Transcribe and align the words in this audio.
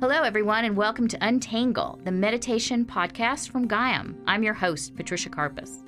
Hello, 0.00 0.22
everyone, 0.22 0.64
and 0.64 0.78
welcome 0.78 1.06
to 1.08 1.18
Untangle, 1.20 2.00
the 2.04 2.10
meditation 2.10 2.86
podcast 2.86 3.50
from 3.50 3.68
Gaiam. 3.68 4.14
I'm 4.26 4.42
your 4.42 4.54
host, 4.54 4.96
Patricia 4.96 5.28
Karpas. 5.28 5.86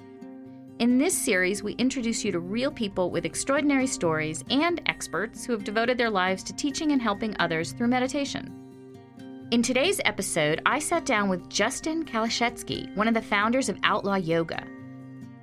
In 0.80 0.98
this 0.98 1.16
series, 1.16 1.62
we 1.62 1.72
introduce 1.76 2.22
you 2.22 2.30
to 2.30 2.38
real 2.38 2.70
people 2.70 3.10
with 3.10 3.24
extraordinary 3.24 3.86
stories 3.86 4.44
and 4.50 4.82
experts 4.84 5.46
who 5.46 5.54
have 5.54 5.64
devoted 5.64 5.96
their 5.96 6.10
lives 6.10 6.42
to 6.42 6.52
teaching 6.52 6.92
and 6.92 7.00
helping 7.00 7.34
others 7.38 7.72
through 7.72 7.88
meditation. 7.88 9.48
In 9.50 9.62
today's 9.62 9.98
episode, 10.04 10.60
I 10.66 10.78
sat 10.78 11.06
down 11.06 11.30
with 11.30 11.48
Justin 11.48 12.04
Kaliszewski, 12.04 12.94
one 12.94 13.08
of 13.08 13.14
the 13.14 13.22
founders 13.22 13.70
of 13.70 13.78
Outlaw 13.82 14.16
Yoga. 14.16 14.62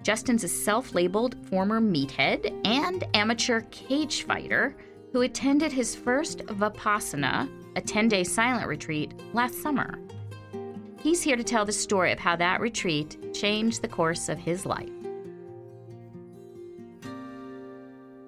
Justin's 0.04 0.44
a 0.44 0.48
self 0.48 0.94
labeled 0.94 1.44
former 1.48 1.82
meathead 1.82 2.56
and 2.68 3.04
amateur 3.16 3.62
cage 3.72 4.26
fighter 4.26 4.76
who 5.12 5.22
attended 5.22 5.72
his 5.72 5.96
first 5.96 6.46
Vipassana, 6.46 7.50
a 7.76 7.82
10 7.82 8.08
day 8.08 8.24
silent 8.24 8.68
retreat, 8.68 9.14
last 9.34 9.62
summer. 9.62 10.00
He's 11.02 11.22
here 11.22 11.38
to 11.38 11.44
tell 11.44 11.66
the 11.66 11.72
story 11.72 12.12
of 12.12 12.20
how 12.20 12.36
that 12.36 12.60
retreat 12.60 13.34
changed 13.34 13.82
the 13.82 13.88
course 13.88 14.28
of 14.30 14.38
his 14.38 14.66
life. 14.66 14.90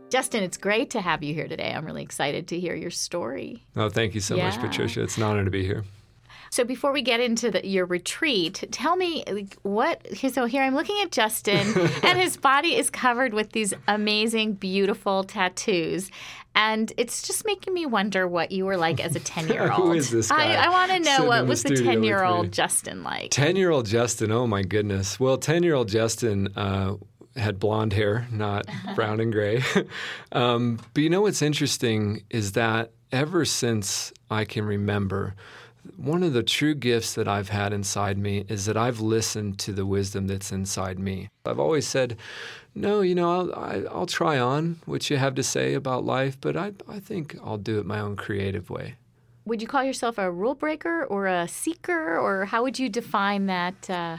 Justin, 0.09 0.44
it's 0.44 0.58
great 0.58 0.90
to 0.90 1.00
have 1.02 1.23
you 1.23 1.34
here 1.34 1.48
today. 1.48 1.73
I'm 1.73 1.86
really 1.86 2.04
excited 2.04 2.48
to 2.50 2.59
hear 2.59 2.76
your 2.76 2.90
story. 2.91 3.64
Oh, 3.77 3.90
thank 3.90 4.14
you 4.14 4.20
so 4.20 4.36
Yeah. 4.36 4.50
much, 4.50 4.59
Patricia. 4.59 5.02
It's 5.04 5.17
an 5.17 5.23
honor 5.23 5.45
to 5.45 5.52
be 5.52 5.66
here. 5.66 5.86
So 6.52 6.66
before 6.66 6.91
we 6.91 7.02
get 7.02 7.22
into 7.22 7.50
the, 7.50 7.66
your 7.66 7.86
retreat, 7.86 8.68
tell 8.72 8.98
me 8.98 9.23
what. 9.62 10.05
So 10.34 10.44
here 10.44 10.62
I'm 10.62 10.76
looking 10.76 11.00
at 11.02 11.09
Justin, 11.09 11.66
and 12.04 12.20
his 12.20 12.36
body 12.36 12.76
is 12.76 12.90
covered 12.90 13.34
with 13.34 13.54
these 13.54 13.73
amazing, 13.88 14.54
beautiful 14.56 15.23
tattoos, 15.23 16.12
and 16.54 16.92
it's 16.98 17.26
just 17.26 17.45
making 17.45 17.73
me 17.73 17.86
wonder 17.86 18.28
what 18.28 18.52
you 18.52 18.66
were 18.66 18.76
like 18.76 19.00
as 19.00 19.16
a 19.16 19.20
ten 19.22 19.48
year 19.48 19.72
old. 19.72 19.82
Who 19.82 19.94
is 19.94 20.12
this 20.12 20.28
guy 20.28 20.56
I, 20.56 20.66
I 20.66 20.70
want 20.70 20.92
to 20.92 21.00
know 21.00 21.25
what 21.25 21.48
was 21.48 21.64
the 21.64 21.73
10 21.73 22.03
year 22.03 22.22
old 22.22 22.52
Justin 22.52 23.02
like. 23.02 23.31
10 23.31 23.56
year 23.56 23.70
old 23.70 23.86
Justin, 23.86 24.30
oh 24.34 24.45
my 24.45 24.62
goodness. 24.62 25.22
Well, 25.22 25.38
10 25.38 25.64
year 25.64 25.75
old 25.75 25.88
Justin 25.88 26.50
uh, 26.58 26.95
had 27.38 27.59
blonde 27.59 27.94
hair, 27.94 28.28
not 28.30 28.66
brown 28.95 29.22
and 29.22 29.31
gray. 29.31 29.64
um, 30.34 30.81
but 30.94 31.02
you 31.02 31.09
know 31.09 31.22
what's 31.22 31.42
interesting 31.42 32.23
is 32.30 32.52
that 32.53 32.92
ever 33.14 33.45
since 33.45 34.12
I 34.30 34.44
can 34.44 34.66
remember, 34.66 35.36
one 35.98 36.24
of 36.24 36.34
the 36.34 36.44
true 36.44 36.76
gifts 36.76 37.14
that 37.16 37.28
I've 37.28 37.50
had 37.50 37.74
inside 37.74 38.18
me 38.18 38.46
is 38.48 38.66
that 38.66 38.78
I've 38.78 39.00
listened 39.00 39.60
to 39.60 39.74
the 39.74 39.86
wisdom 39.86 40.28
that's 40.28 40.52
inside 40.52 41.00
me. 41.00 41.30
I've 41.46 41.60
always 41.60 41.88
said, 41.88 42.18
no, 42.76 43.02
you 43.02 43.16
know, 43.16 43.32
I'll, 43.32 43.56
I, 43.56 43.84
I'll 43.90 44.06
try 44.06 44.40
on 44.40 44.80
what 44.86 45.09
you 45.09 45.18
have 45.18 45.36
to 45.36 45.44
say 45.44 45.74
about 45.74 46.06
life, 46.06 46.38
but 46.40 46.56
I, 46.56 46.74
I 46.88 47.00
think 47.00 47.36
I'll 47.44 47.58
do 47.58 47.80
it 47.80 47.86
my 47.86 48.00
own 48.00 48.16
creative 48.16 48.70
way. 48.70 48.96
Would 49.46 49.62
you 49.62 49.68
call 49.68 49.84
yourself 49.84 50.18
a 50.18 50.32
rule 50.32 50.56
breaker 50.56 51.04
or 51.06 51.26
a 51.26 51.48
seeker, 51.48 52.18
or 52.18 52.46
how 52.46 52.62
would 52.64 52.78
you 52.78 52.90
define 52.90 53.48
that? 53.48 53.90
Uh, 53.90 54.18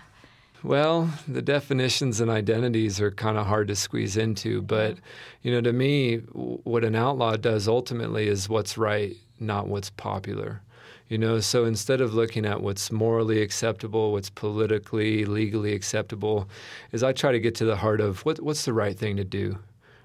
Well, 0.64 1.10
the 1.28 1.42
definitions 1.42 2.20
and 2.20 2.30
identities 2.30 3.00
are 3.00 3.10
kind 3.10 3.38
of 3.38 3.46
hard 3.46 3.68
to 3.68 3.76
squeeze 3.76 4.16
into, 4.16 4.62
but 4.62 4.98
you 5.42 5.52
know, 5.52 5.60
to 5.60 5.72
me, 5.72 6.18
what 6.18 6.84
an 6.84 6.94
outlaw 6.94 7.36
does 7.36 7.68
ultimately 7.68 8.26
is 8.26 8.48
what's 8.48 8.76
right, 8.76 9.16
not 9.38 9.68
what's 9.68 9.90
popular. 9.90 10.60
You 11.08 11.18
know, 11.18 11.40
so 11.40 11.64
instead 11.64 12.00
of 12.00 12.14
looking 12.14 12.46
at 12.46 12.62
what's 12.62 12.90
morally 12.90 13.42
acceptable, 13.42 14.12
what's 14.12 14.30
politically, 14.30 15.24
legally 15.26 15.74
acceptable, 15.74 16.48
is 16.92 17.02
I 17.02 17.12
try 17.12 17.32
to 17.32 17.40
get 17.40 17.54
to 17.56 17.64
the 17.64 17.76
heart 17.76 18.00
of 18.00 18.24
what, 18.24 18.40
what's 18.40 18.64
the 18.64 18.72
right 18.72 18.98
thing 18.98 19.16
to 19.16 19.24
do 19.24 19.58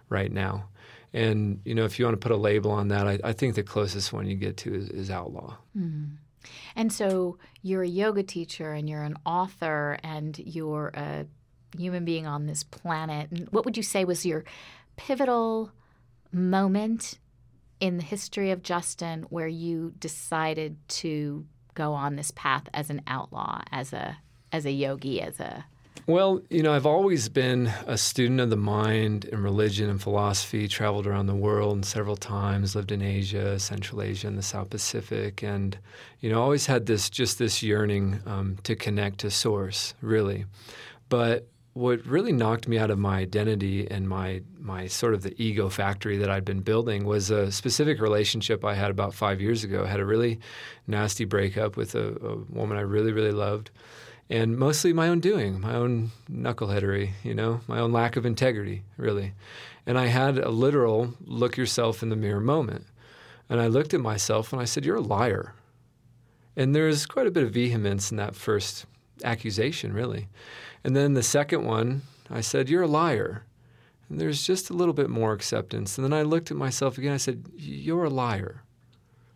right 0.10 0.32
now. 0.32 0.66
And 1.14 1.62
you 1.64 1.74
know, 1.74 1.86
if 1.86 1.98
you 1.98 2.06
want 2.06 2.20
to 2.20 2.24
put 2.24 2.32
a 2.32 2.38
label 2.38 2.72
on 2.72 2.90
that, 2.90 3.08
I, 3.08 3.20
I 3.24 3.34
think 3.34 3.56
the 3.56 3.64
closest 3.64 4.12
one 4.12 4.28
you 4.28 4.36
get 4.36 4.58
to 4.58 4.76
is, 4.76 4.90
is 4.90 5.10
outlaw. 5.10 5.56
Mm-hmm. 5.78 6.16
And 6.76 6.94
so 6.94 7.38
you're 7.62 7.84
a 7.84 7.88
yoga 7.88 8.24
teacher 8.24 8.74
and 8.74 8.90
you're 8.90 9.04
an 9.04 9.16
author 9.26 9.98
and 10.04 10.38
you're 10.40 10.92
a 10.94 11.26
human 11.78 12.06
being 12.06 12.28
on 12.28 12.46
this 12.46 12.64
planet. 12.64 13.30
What 13.52 13.66
would 13.66 13.78
you 13.78 13.84
say 13.84 14.06
was 14.06 14.26
your 14.26 14.44
pivotal 14.96 15.72
moment 16.32 17.20
in 17.80 17.98
the 17.98 18.04
history 18.04 18.52
of 18.52 18.64
Justin 18.64 19.24
where 19.30 19.48
you 19.48 19.94
decided 20.00 20.78
to 20.88 21.46
go 21.74 21.94
on 21.94 22.16
this 22.16 22.32
path 22.32 22.68
as 22.74 22.90
an 22.90 23.02
outlaw, 23.08 23.62
as 23.72 23.94
a 23.94 24.18
as 24.52 24.66
a 24.66 24.72
yogi, 24.72 25.22
as 25.22 25.40
a 25.40 25.66
Well, 26.08 26.42
you 26.50 26.64
know, 26.64 26.74
I've 26.74 26.86
always 26.86 27.28
been 27.28 27.68
a 27.86 27.98
student 27.98 28.40
of 28.40 28.50
the 28.50 28.56
mind 28.56 29.26
and 29.26 29.44
religion 29.44 29.90
and 29.90 30.02
philosophy, 30.02 30.68
traveled 30.68 31.06
around 31.06 31.28
the 31.28 31.36
world 31.36 31.86
several 31.86 32.16
times, 32.16 32.76
lived 32.76 32.92
in 32.92 33.02
Asia, 33.02 33.60
Central 33.60 34.02
Asia, 34.02 34.28
and 34.28 34.38
the 34.38 34.42
South 34.44 34.70
Pacific, 34.70 35.44
and, 35.44 35.78
you 36.22 36.30
know, 36.30 36.42
always 36.42 36.66
had 36.66 36.86
this 36.86 37.10
just 37.10 37.38
this 37.40 37.62
yearning 37.62 38.22
um, 38.26 38.58
to 38.64 38.76
connect 38.76 39.20
to 39.20 39.30
source, 39.30 39.94
really. 40.02 40.46
But 41.10 41.48
what 41.78 42.06
really 42.06 42.32
knocked 42.32 42.68
me 42.68 42.78
out 42.78 42.90
of 42.90 43.00
my 43.00 43.20
identity 43.20 43.90
and 43.90 44.08
my 44.10 44.42
my 44.60 44.88
sort 44.88 45.14
of 45.14 45.24
the 45.24 45.42
ego 45.42 45.70
factory 45.70 46.18
that 46.18 46.30
I'd 46.30 46.44
been 46.44 46.60
building 46.60 47.06
was 47.06 47.30
a 47.30 47.52
specific 47.52 48.02
relationship 48.02 48.66
I 48.66 48.74
had 48.74 48.92
about 48.92 49.14
five 49.14 49.40
years 49.40 49.64
ago. 49.64 49.84
I 49.86 49.88
had 49.88 50.00
a 50.00 50.06
really 50.06 50.40
nasty 50.88 51.24
breakup 51.24 51.78
with 51.78 51.96
a, 51.96 52.16
a 52.26 52.36
woman 52.50 52.78
I 52.78 52.82
really, 52.82 53.14
really 53.14 53.32
loved 53.32 53.72
and 54.30 54.58
mostly 54.58 54.92
my 54.92 55.08
own 55.08 55.20
doing, 55.20 55.62
my 55.62 55.74
own 55.74 56.12
knuckleheadery, 56.30 57.12
you 57.24 57.34
know, 57.34 57.62
my 57.68 57.80
own 57.80 57.94
lack 57.94 58.18
of 58.18 58.26
integrity, 58.26 58.84
really. 58.98 59.34
And 59.86 59.98
I 59.98 60.08
had 60.08 60.38
a 60.38 60.50
literal 60.50 61.14
look 61.22 61.56
yourself 61.56 62.04
in 62.04 62.10
the 62.10 62.16
mirror 62.16 62.42
moment. 62.42 62.86
And 63.50 63.62
I 63.62 63.68
looked 63.68 63.94
at 63.94 64.02
myself 64.02 64.52
and 64.52 64.62
I 64.62 64.66
said, 64.66 64.86
You're 64.86 64.98
a 64.98 65.02
liar. 65.02 65.54
And 66.58 66.76
there's 66.76 67.06
quite 67.06 67.28
a 67.28 67.32
bit 67.32 67.44
of 67.44 67.52
vehemence 67.52 68.12
in 68.12 68.18
that 68.18 68.36
first 68.36 68.86
accusation, 69.24 69.94
really. 69.94 70.28
And 70.84 70.96
then 70.96 71.14
the 71.14 71.24
second 71.24 71.66
one, 71.66 72.04
I 72.30 72.42
said, 72.42 72.70
You're 72.70 72.84
a 72.84 72.88
liar. 72.88 73.44
And 74.10 74.20
there's 74.20 74.46
just 74.46 74.70
a 74.70 74.74
little 74.74 74.94
bit 74.94 75.10
more 75.10 75.34
acceptance. 75.34 75.98
And 75.98 76.06
then 76.06 76.14
I 76.14 76.22
looked 76.22 76.52
at 76.52 76.58
myself 76.58 76.98
again. 76.98 77.14
I 77.14 77.18
said, 77.18 77.46
You're 77.56 78.06
a 78.06 78.10
liar. 78.10 78.64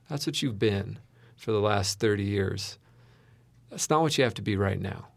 That's 0.10 0.26
what 0.26 0.42
you've 0.42 0.60
been 0.60 1.00
for 1.36 1.52
the 1.52 1.60
last 1.60 2.00
30 2.00 2.24
years. 2.24 2.78
That's 3.70 3.90
not 3.90 4.02
what 4.02 4.18
you 4.18 4.24
have 4.24 4.34
to 4.36 4.42
be 4.42 4.56
right 4.56 4.80
now. 4.80 5.08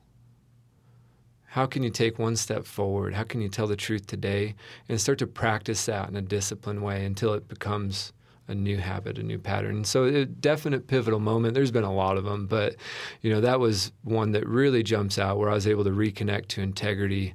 How 1.54 1.66
can 1.66 1.82
you 1.84 1.90
take 1.90 2.18
one 2.18 2.34
step 2.34 2.64
forward? 2.64 3.14
How 3.14 3.22
can 3.22 3.40
you 3.40 3.48
tell 3.48 3.66
the 3.66 3.76
truth 3.76 4.06
today 4.06 4.54
and 4.88 5.00
start 5.00 5.18
to 5.18 5.26
practice 5.26 5.86
that 5.86 6.08
in 6.08 6.16
a 6.16 6.22
disciplined 6.22 6.82
way 6.82 7.04
until 7.04 7.32
it 7.34 7.48
becomes 7.48 8.12
a 8.48 8.54
new 8.54 8.76
habit, 8.76 9.18
a 9.18 9.22
new 9.22 9.38
pattern? 9.38 9.84
So, 9.84 10.04
a 10.04 10.24
definite 10.24 10.86
pivotal 10.86 11.20
moment. 11.20 11.54
There's 11.54 11.70
been 11.70 11.84
a 11.84 11.92
lot 11.92 12.16
of 12.16 12.24
them, 12.24 12.46
but 12.46 12.76
you 13.22 13.30
know 13.30 13.40
that 13.40 13.60
was 13.60 13.92
one 14.02 14.32
that 14.32 14.46
really 14.46 14.82
jumps 14.82 15.18
out 15.18 15.38
where 15.38 15.50
I 15.50 15.54
was 15.54 15.66
able 15.66 15.84
to 15.84 15.90
reconnect 15.90 16.48
to 16.48 16.60
integrity 16.62 17.34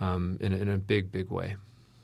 um, 0.00 0.38
in, 0.40 0.52
a, 0.52 0.56
in 0.56 0.68
a 0.68 0.78
big, 0.78 1.10
big 1.10 1.30
way. 1.30 1.56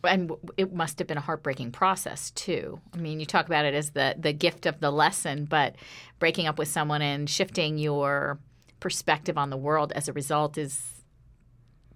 and 0.04 0.32
it 0.56 0.72
must 0.72 0.98
have 0.98 1.06
been 1.06 1.18
a 1.18 1.22
heartbreaking 1.22 1.72
process 1.72 2.30
too. 2.32 2.80
I 2.94 2.96
mean, 2.96 3.20
you 3.20 3.26
talk 3.26 3.46
about 3.46 3.64
it 3.64 3.74
as 3.74 3.90
the 3.90 4.14
the 4.18 4.32
gift 4.32 4.66
of 4.66 4.80
the 4.80 4.90
lesson, 4.90 5.44
but 5.44 5.76
breaking 6.18 6.46
up 6.46 6.58
with 6.58 6.68
someone 6.68 7.02
and 7.02 7.28
shifting 7.28 7.78
your 7.78 8.38
perspective 8.80 9.38
on 9.38 9.50
the 9.50 9.56
world 9.56 9.92
as 9.94 10.08
a 10.08 10.12
result 10.12 10.58
is 10.58 11.01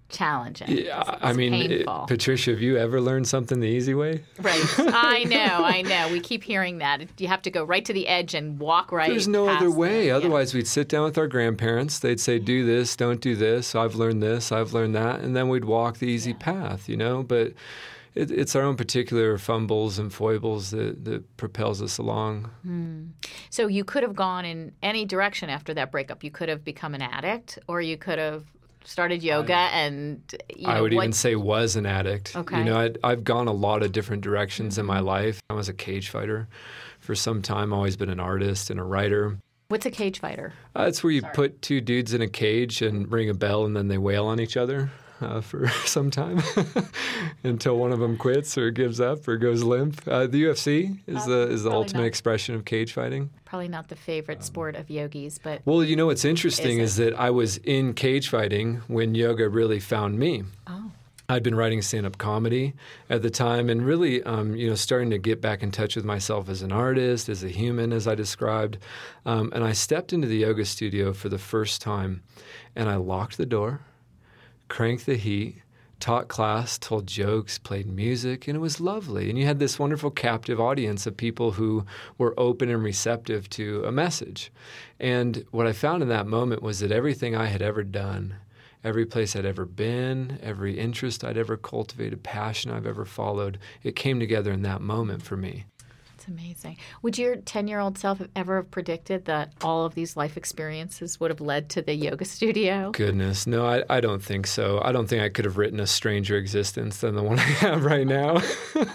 challenging. 0.09 0.69
Yeah, 0.69 1.01
It's- 1.01 1.17
I 1.21 1.29
it's 1.29 1.37
mean, 1.37 1.53
it- 1.53 1.67
painful. 1.69 2.05
Patricia, 2.07 2.51
have 2.51 2.61
you 2.61 2.77
ever 2.77 3.01
learned 3.01 3.27
something 3.27 3.59
the 3.59 3.67
easy 3.67 3.93
way? 3.93 4.23
right? 4.39 4.61
I 4.79 5.23
know, 5.25 5.63
I 5.63 5.81
know. 5.81 6.09
We 6.11 6.19
keep 6.19 6.43
hearing 6.43 6.77
that 6.79 7.01
you 7.19 7.27
have 7.27 7.41
to 7.43 7.51
go 7.51 7.63
right 7.63 7.83
to 7.85 7.93
the 7.93 8.07
edge 8.07 8.33
and 8.33 8.59
walk 8.59 8.91
right. 8.91 9.09
There's 9.09 9.27
no 9.27 9.47
other 9.47 9.69
way. 9.71 10.07
Yeah. 10.07 10.15
Otherwise, 10.15 10.53
we'd 10.53 10.67
sit 10.67 10.87
down 10.89 11.03
with 11.03 11.17
our 11.17 11.27
grandparents. 11.27 11.99
They'd 11.99 12.19
say, 12.19 12.39
"Do 12.39 12.65
this, 12.65 12.95
don't 12.95 13.21
do 13.21 13.35
this." 13.35 13.75
I've 13.75 13.95
learned 13.95 14.21
this, 14.23 14.51
I've 14.51 14.73
learned 14.73 14.95
that, 14.95 15.19
and 15.21 15.35
then 15.35 15.49
we'd 15.49 15.65
walk 15.65 15.97
the 15.99 16.07
easy 16.07 16.33
path, 16.33 16.87
you 16.89 16.97
know. 16.97 17.23
But 17.23 17.53
it, 18.15 18.31
it's 18.31 18.55
our 18.55 18.63
own 18.63 18.75
particular 18.77 19.37
fumbles 19.37 19.99
and 19.99 20.11
foibles 20.11 20.71
that, 20.71 21.05
that 21.05 21.37
propels 21.37 21.81
us 21.81 21.97
along. 21.99 22.49
Hmm. 22.63 23.03
So 23.51 23.67
you 23.67 23.83
could 23.83 24.01
have 24.03 24.15
gone 24.15 24.43
in 24.45 24.71
any 24.81 25.05
direction 25.05 25.49
after 25.49 25.73
that 25.75 25.91
breakup. 25.91 26.23
You 26.23 26.31
could 26.31 26.49
have 26.49 26.63
become 26.63 26.95
an 26.95 27.01
addict, 27.01 27.59
or 27.67 27.81
you 27.81 27.97
could 27.97 28.17
have 28.17 28.45
started 28.87 29.21
yoga 29.21 29.53
and 29.53 30.21
you 30.55 30.65
know, 30.65 30.73
I 30.73 30.81
would 30.81 30.93
what, 30.93 31.03
even 31.03 31.13
say 31.13 31.35
was 31.35 31.75
an 31.75 31.85
addict. 31.85 32.35
Okay. 32.35 32.59
You 32.59 32.63
know, 32.63 32.77
I'd, 32.77 32.97
I've 33.03 33.23
gone 33.23 33.47
a 33.47 33.53
lot 33.53 33.83
of 33.83 33.91
different 33.91 34.23
directions 34.23 34.77
in 34.77 34.85
my 34.85 35.01
life. 35.01 35.41
I 35.49 35.53
was 35.53 35.67
a 35.69 35.73
cage 35.73 36.09
fighter 36.09 36.47
for 36.99 37.13
some 37.13 37.41
time. 37.41 37.73
Always 37.73 37.97
been 37.97 38.09
an 38.09 38.19
artist 38.19 38.69
and 38.69 38.79
a 38.79 38.83
writer. 38.83 39.37
what's 39.67 39.85
a 39.85 39.91
cage 39.91 40.19
fighter? 40.19 40.53
Uh, 40.75 40.85
it's 40.87 41.03
where 41.03 41.11
you 41.11 41.21
put 41.33 41.61
two 41.61 41.81
dudes 41.81 42.13
in 42.13 42.21
a 42.21 42.27
cage 42.27 42.81
and 42.81 43.11
ring 43.11 43.29
a 43.29 43.33
bell, 43.33 43.65
and 43.65 43.75
then 43.75 43.89
they 43.89 43.97
wail 43.97 44.25
on 44.25 44.39
each 44.39 44.55
other 44.55 44.89
uh, 45.21 45.41
for 45.41 45.67
some 45.85 46.11
time 46.11 46.41
until 47.43 47.77
one 47.77 47.91
of 47.91 47.99
them 47.99 48.17
quits 48.17 48.57
or 48.57 48.71
gives 48.71 48.99
up 48.99 49.27
or 49.27 49.37
goes 49.37 49.63
limp. 49.63 50.01
Uh, 50.07 50.27
the 50.27 50.43
UFC 50.43 50.99
is 51.07 51.25
the 51.25 51.47
is 51.49 51.63
the 51.63 51.71
ultimate 51.71 52.01
not. 52.01 52.07
expression 52.07 52.55
of 52.55 52.65
cage 52.65 52.93
fighting. 52.93 53.29
Probably 53.45 53.67
not 53.67 53.87
the 53.87 53.95
favorite 53.95 54.43
sport 54.43 54.75
of 54.75 54.89
yogis, 54.89 55.39
but 55.41 55.61
Well, 55.65 55.83
you 55.83 55.95
know 55.95 56.07
what's 56.07 56.25
interesting 56.25 56.79
Is 56.79 56.91
is, 56.91 56.95
that 56.97 57.19
I 57.19 57.29
was 57.29 57.57
in 57.57 57.93
cage 57.93 58.29
fighting 58.29 58.81
when 58.87 59.15
yoga 59.15 59.47
really 59.49 59.79
found 59.79 60.19
me. 60.19 60.43
oh, 60.67 60.91
I'd 61.29 61.43
been 61.43 61.55
writing 61.55 61.81
stand-up 61.81 62.17
comedy 62.17 62.73
at 63.09 63.21
the 63.21 63.29
time, 63.29 63.69
and 63.69 63.85
really, 63.85 64.23
um, 64.23 64.55
you 64.55 64.69
know, 64.69 64.75
starting 64.75 65.09
to 65.09 65.17
get 65.17 65.41
back 65.41 65.61
in 65.61 65.71
touch 65.71 65.97
with 65.97 66.05
myself 66.05 66.47
as 66.47 66.61
an 66.61 66.71
artist, 66.71 67.27
as 67.27 67.43
a 67.43 67.49
human, 67.49 67.91
as 67.91 68.07
I 68.07 68.15
described. 68.15 68.77
Um, 69.25 69.51
and 69.53 69.61
I 69.61 69.73
stepped 69.73 70.13
into 70.13 70.27
the 70.29 70.37
yoga 70.37 70.63
studio 70.63 71.11
for 71.11 71.27
the 71.27 71.37
first 71.37 71.81
time, 71.81 72.23
and 72.77 72.87
I 72.87 72.95
locked 72.95 73.35
the 73.35 73.45
door, 73.45 73.81
cranked 74.67 75.05
the 75.05 75.15
heat, 75.15 75.61
taught 75.99 76.27
class, 76.27 76.77
told 76.77 77.07
jokes, 77.07 77.57
played 77.57 77.87
music, 77.87 78.47
and 78.47 78.55
it 78.55 78.59
was 78.59 78.79
lovely. 78.79 79.29
And 79.29 79.37
you 79.37 79.45
had 79.45 79.59
this 79.59 79.79
wonderful 79.79 80.11
captive 80.11 80.59
audience 80.59 81.07
of 81.07 81.17
people 81.17 81.51
who 81.51 81.85
were 82.17 82.33
open 82.37 82.69
and 82.69 82.83
receptive 82.83 83.49
to 83.51 83.83
a 83.83 83.91
message. 83.91 84.51
And 84.99 85.45
what 85.51 85.67
I 85.67 85.73
found 85.73 86.03
in 86.03 86.09
that 86.09 86.27
moment 86.27 86.61
was 86.61 86.79
that 86.79 86.91
everything 86.91 87.35
I 87.35 87.47
had 87.47 87.61
ever 87.61 87.83
done, 87.83 88.35
every 88.83 89.05
place 89.05 89.35
I'd 89.35 89.45
ever 89.45 89.65
been, 89.65 90.39
every 90.41 90.77
interest 90.77 91.23
I'd 91.23 91.37
ever 91.37 91.57
cultivated, 91.57 92.23
passion 92.23 92.71
I've 92.71 92.87
ever 92.87 93.05
followed, 93.05 93.57
it 93.83 93.95
came 93.95 94.19
together 94.19 94.51
in 94.51 94.61
that 94.63 94.81
moment 94.81 95.23
for 95.23 95.35
me. 95.35 95.65
Amazing. 96.27 96.77
Would 97.01 97.17
your 97.17 97.37
10 97.37 97.67
year 97.67 97.79
old 97.79 97.97
self 97.97 98.17
have 98.19 98.29
ever 98.35 98.57
have 98.57 98.71
predicted 98.71 99.25
that 99.25 99.53
all 99.61 99.85
of 99.85 99.95
these 99.95 100.17
life 100.17 100.35
experiences 100.35 101.19
would 101.19 101.31
have 101.31 101.39
led 101.41 101.69
to 101.69 101.81
the 101.81 101.93
yoga 101.93 102.25
studio? 102.25 102.91
Goodness, 102.91 103.47
no, 103.47 103.65
I, 103.65 103.83
I 103.89 104.01
don't 104.01 104.21
think 104.21 104.45
so. 104.47 104.81
I 104.83 104.91
don't 104.91 105.07
think 105.07 105.21
I 105.21 105.29
could 105.29 105.45
have 105.45 105.57
written 105.57 105.79
a 105.79 105.87
stranger 105.87 106.35
existence 106.35 106.97
than 106.97 107.15
the 107.15 107.23
one 107.23 107.39
I 107.39 107.43
have 107.43 107.85
right 107.85 108.05
now. 108.05 108.41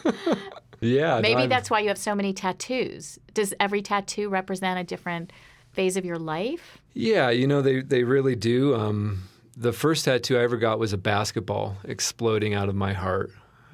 yeah. 0.81 1.21
Maybe 1.21 1.43
no, 1.43 1.47
that's 1.47 1.71
why 1.71 1.81
you 1.81 1.89
have 1.89 1.99
so 1.99 2.15
many 2.15 2.33
tattoos. 2.33 3.19
Does 3.33 3.55
every 3.59 3.83
tattoo 3.83 4.29
represent 4.29 4.79
a 4.79 4.85
different 4.85 5.33
phase 5.73 5.97
of 5.97 6.05
your 6.05 6.19
life? 6.19 6.79
Yeah, 6.93 7.31
you 7.31 7.47
know, 7.47 7.63
they, 7.63 7.81
they 7.81 8.05
really 8.05 8.37
do. 8.37 8.75
Um, 8.75 9.29
the 9.57 9.73
first 9.73 10.05
tattoo 10.05 10.39
I 10.39 10.43
ever 10.43 10.57
got 10.59 10.79
was 10.79 10.93
a 10.93 10.99
basketball 10.99 11.77
exploding 11.85 12.53
out 12.53 12.69
of 12.69 12.75
my 12.75 12.93
heart, 12.93 13.31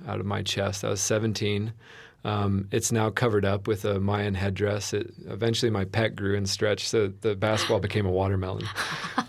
out 0.07 0.21
of 0.21 0.27
my 0.27 0.43
chest. 0.43 0.85
I 0.85 0.91
was 0.91 1.01
17. 1.01 1.73
Um, 2.25 2.69
it's 2.73 2.91
now 2.91 3.11
covered 3.11 3.45
up 3.45 3.69
with 3.69 3.85
a 3.85 4.01
Mayan 4.01 4.35
headdress. 4.35 4.93
It, 4.93 5.15
eventually, 5.27 5.71
my 5.71 5.85
pet 5.85 6.17
grew 6.17 6.37
and 6.37 6.49
stretched, 6.49 6.89
so 6.89 7.13
the 7.21 7.37
basketball 7.37 7.79
became 7.79 8.07
a 8.07 8.11
watermelon. 8.11 8.67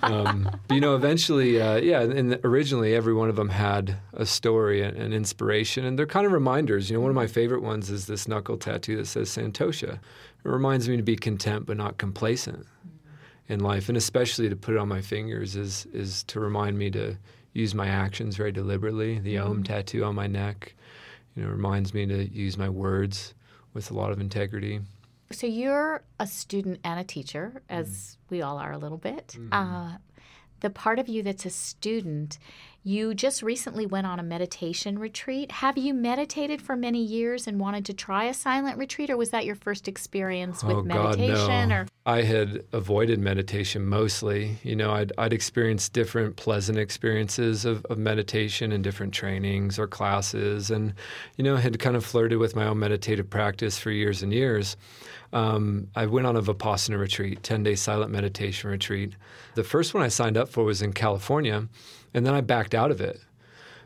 Um, 0.01 0.49
but, 0.67 0.73
you 0.73 0.81
know, 0.81 0.95
eventually, 0.95 1.61
uh, 1.61 1.77
yeah, 1.77 2.01
and 2.01 2.39
originally 2.43 2.95
every 2.95 3.13
one 3.13 3.29
of 3.29 3.35
them 3.35 3.49
had 3.49 3.97
a 4.13 4.25
story 4.25 4.81
and 4.81 4.97
an 4.97 5.13
inspiration, 5.13 5.85
and 5.85 5.99
they're 5.99 6.07
kind 6.07 6.25
of 6.25 6.31
reminders. 6.31 6.89
You 6.89 6.97
know, 6.97 7.01
one 7.01 7.11
of 7.11 7.15
my 7.15 7.27
favorite 7.27 7.61
ones 7.61 7.91
is 7.91 8.07
this 8.07 8.27
knuckle 8.27 8.57
tattoo 8.57 8.97
that 8.97 9.05
says 9.05 9.29
Santosha. 9.29 9.93
It 9.93 10.49
reminds 10.49 10.89
me 10.89 10.97
to 10.97 11.03
be 11.03 11.15
content 11.15 11.67
but 11.67 11.77
not 11.77 11.97
complacent 11.99 12.65
in 13.47 13.59
life, 13.59 13.87
and 13.87 13.97
especially 13.97 14.49
to 14.49 14.55
put 14.55 14.75
it 14.75 14.77
on 14.77 14.87
my 14.87 15.01
fingers 15.01 15.55
is 15.55 15.85
is 15.93 16.23
to 16.23 16.39
remind 16.39 16.77
me 16.77 16.89
to 16.91 17.17
use 17.53 17.75
my 17.75 17.87
actions 17.87 18.35
very 18.35 18.51
deliberately. 18.51 19.19
The 19.19 19.37
Om 19.37 19.63
tattoo 19.63 20.03
on 20.03 20.15
my 20.15 20.27
neck 20.27 20.75
you 21.39 21.45
know, 21.45 21.51
reminds 21.51 21.93
me 21.93 22.05
to 22.05 22.25
use 22.25 22.57
my 22.57 22.67
words 22.67 23.33
with 23.73 23.91
a 23.91 23.93
lot 23.93 24.11
of 24.11 24.19
integrity. 24.19 24.81
So 25.31 25.47
you're 25.47 26.03
a 26.19 26.27
student 26.27 26.81
and 26.83 26.99
a 26.99 27.03
teacher, 27.05 27.61
as 27.69 27.87
mm. 27.87 28.17
we 28.29 28.41
all 28.41 28.57
are 28.57 28.73
a 28.73 28.77
little 28.77 28.97
bit. 28.97 29.37
Mm. 29.39 29.47
Uh, 29.53 29.97
the 30.59 30.69
part 30.69 30.99
of 30.99 31.07
you 31.07 31.23
that's 31.23 31.45
a 31.45 31.49
student, 31.49 32.39
you 32.89 33.13
just 33.13 33.43
recently 33.43 33.85
went 33.85 34.07
on 34.07 34.19
a 34.19 34.23
meditation 34.23 34.97
retreat. 34.97 35.51
Have 35.51 35.77
you 35.77 35.93
meditated 35.93 36.59
for 36.59 36.75
many 36.75 37.03
years 37.03 37.45
and 37.45 37.59
wanted 37.59 37.85
to 37.85 37.93
try 37.93 38.23
a 38.23 38.33
silent 38.33 38.79
retreat, 38.79 39.11
or 39.11 39.17
was 39.17 39.29
that 39.29 39.45
your 39.45 39.53
first 39.53 39.87
experience 39.87 40.63
with 40.63 40.77
oh, 40.77 40.81
meditation? 40.81 41.35
God, 41.35 41.69
no. 41.69 41.75
Or 41.75 41.87
I 42.07 42.23
had 42.23 42.63
avoided 42.73 43.19
meditation 43.19 43.85
mostly. 43.85 44.57
You 44.63 44.75
know, 44.75 44.89
I'd, 44.91 45.13
I'd 45.19 45.33
experienced 45.33 45.93
different 45.93 46.35
pleasant 46.35 46.79
experiences 46.79 47.63
of, 47.63 47.85
of 47.85 47.99
meditation 47.99 48.71
in 48.71 48.81
different 48.81 49.13
trainings 49.13 49.77
or 49.77 49.85
classes, 49.85 50.71
and 50.71 50.95
you 51.37 51.43
know, 51.43 51.57
had 51.57 51.77
kind 51.77 51.95
of 51.95 52.03
flirted 52.03 52.39
with 52.39 52.55
my 52.55 52.65
own 52.65 52.79
meditative 52.79 53.29
practice 53.29 53.77
for 53.77 53.91
years 53.91 54.23
and 54.23 54.33
years 54.33 54.75
um, 55.31 55.87
I 55.95 56.05
went 56.07 56.27
on 56.27 56.35
a 56.35 56.41
Vipassana 56.41 56.99
retreat, 56.99 57.43
10 57.43 57.63
day 57.63 57.75
silent 57.75 58.11
meditation 58.11 58.69
retreat. 58.69 59.13
The 59.55 59.63
first 59.63 59.93
one 59.93 60.03
I 60.03 60.07
signed 60.07 60.37
up 60.37 60.49
for 60.49 60.63
was 60.63 60.81
in 60.81 60.93
California, 60.93 61.67
and 62.13 62.25
then 62.25 62.33
I 62.33 62.41
backed 62.41 62.73
out 62.73 62.91
of 62.91 63.01
it 63.01 63.19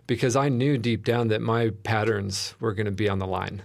because 0.08 0.36
I 0.36 0.50
knew 0.50 0.78
deep 0.78 1.06
down 1.06 1.30
that 1.30 1.42
my 1.42 1.70
patterns 1.84 2.56
were 2.60 2.74
going 2.74 2.86
to 2.86 2.92
be 2.92 3.10
on 3.10 3.20
the 3.20 3.28
line. 3.28 3.64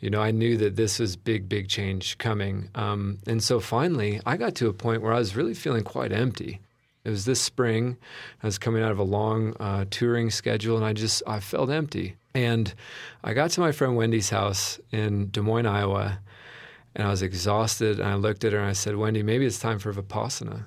You 0.00 0.10
know, 0.10 0.20
I 0.20 0.30
knew 0.30 0.56
that 0.58 0.76
this 0.76 0.98
was 0.98 1.16
big, 1.16 1.48
big 1.48 1.68
change 1.68 2.18
coming. 2.18 2.68
Um, 2.74 3.18
and 3.26 3.42
so 3.42 3.58
finally, 3.58 4.20
I 4.24 4.36
got 4.36 4.54
to 4.56 4.68
a 4.68 4.72
point 4.72 5.02
where 5.02 5.12
I 5.12 5.18
was 5.18 5.34
really 5.34 5.54
feeling 5.54 5.82
quite 5.82 6.12
empty. 6.12 6.60
It 7.04 7.10
was 7.10 7.24
this 7.24 7.40
spring. 7.40 7.96
I 8.42 8.46
was 8.46 8.58
coming 8.58 8.82
out 8.82 8.92
of 8.92 8.98
a 8.98 9.04
long 9.04 9.56
uh, 9.58 9.86
touring 9.90 10.30
schedule, 10.30 10.76
and 10.76 10.84
I 10.84 10.92
just 10.92 11.22
I 11.26 11.40
felt 11.40 11.70
empty. 11.70 12.16
And 12.34 12.72
I 13.24 13.32
got 13.32 13.50
to 13.52 13.60
my 13.60 13.72
friend 13.72 13.96
Wendy's 13.96 14.30
house 14.30 14.78
in 14.92 15.30
Des 15.30 15.40
Moines, 15.40 15.66
Iowa, 15.66 16.20
and 16.94 17.06
I 17.06 17.10
was 17.10 17.22
exhausted. 17.22 17.98
And 17.98 18.08
I 18.08 18.14
looked 18.14 18.44
at 18.44 18.52
her 18.52 18.58
and 18.58 18.68
I 18.68 18.74
said, 18.74 18.96
Wendy, 18.96 19.22
maybe 19.22 19.46
it's 19.46 19.58
time 19.58 19.78
for 19.78 19.92
Vipassana. 19.92 20.64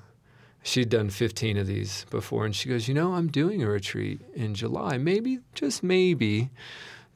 She'd 0.63 0.89
done 0.89 1.09
15 1.09 1.57
of 1.57 1.67
these 1.67 2.05
before. 2.09 2.45
And 2.45 2.55
she 2.55 2.69
goes, 2.69 2.87
You 2.87 2.93
know, 2.93 3.13
I'm 3.13 3.27
doing 3.29 3.63
a 3.63 3.69
retreat 3.69 4.21
in 4.35 4.53
July. 4.53 4.97
Maybe, 4.97 5.39
just 5.55 5.81
maybe, 5.81 6.51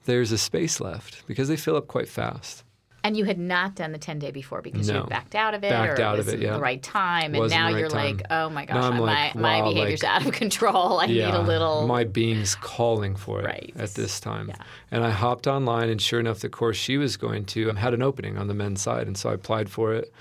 there's 0.06 0.32
a 0.32 0.38
space 0.38 0.80
left 0.80 1.26
because 1.28 1.48
they 1.48 1.56
fill 1.58 1.76
up 1.76 1.88
quite 1.88 2.08
fast. 2.10 2.64
And 3.04 3.16
you 3.16 3.26
had 3.26 3.38
not 3.38 3.76
done 3.76 3.92
the 3.92 4.00
10 4.00 4.18
day 4.18 4.32
before 4.32 4.64
because 4.64 4.90
no. 4.90 5.02
you 5.04 5.08
backed 5.08 5.36
out 5.36 5.54
of 5.54 5.64
it 5.64 5.70
backed 5.70 6.00
or 6.00 6.02
out 6.04 6.16
it 6.16 6.26
was 6.26 6.28
of 6.30 6.34
it, 6.34 6.40
yeah. 6.40 6.54
the 6.54 6.60
right 6.60 6.82
time. 6.82 7.36
And 7.36 7.50
now 7.52 7.66
right 7.68 7.78
you're 7.78 7.88
time. 7.88 8.18
like, 8.18 8.26
oh 8.32 8.50
my 8.50 8.66
gosh, 8.66 8.94
my, 8.94 9.00
like, 9.00 9.36
my 9.36 9.62
wow, 9.62 9.70
behavior's 9.70 10.02
like- 10.02 10.12
out 10.12 10.26
of 10.26 10.34
control. 10.34 11.00
I 11.00 11.06
need 11.06 11.22
a 11.22 11.40
little. 11.44 11.86
My 11.86 12.04
being's 12.04 12.56
calling 12.56 13.16
for 13.16 13.42
it 13.42 13.46
Right. 13.46 13.74
at 13.76 13.94
this 13.94 14.20
time. 14.20 14.48
Yeah. 14.48 14.56
And 14.90 15.04
I 15.04 15.12
hopped 15.12 15.46
online, 15.46 15.90
and 15.90 16.02
sure 16.02 16.20
enough, 16.20 16.40
the 16.40 16.50
course 16.50 16.78
she 16.78 16.98
was 16.98 17.16
going 17.16 17.46
to 17.46 17.70
um, 17.70 17.76
had 17.76 17.94
an 17.94 18.02
opening 18.02 18.40
on 18.40 18.48
the 18.48 18.56
men's 18.56 18.82
side, 18.82 19.06
and 19.06 19.16
so 19.16 19.30
I 19.30 19.36
applied 19.36 19.70
for 19.70 19.94
it. 19.94 20.12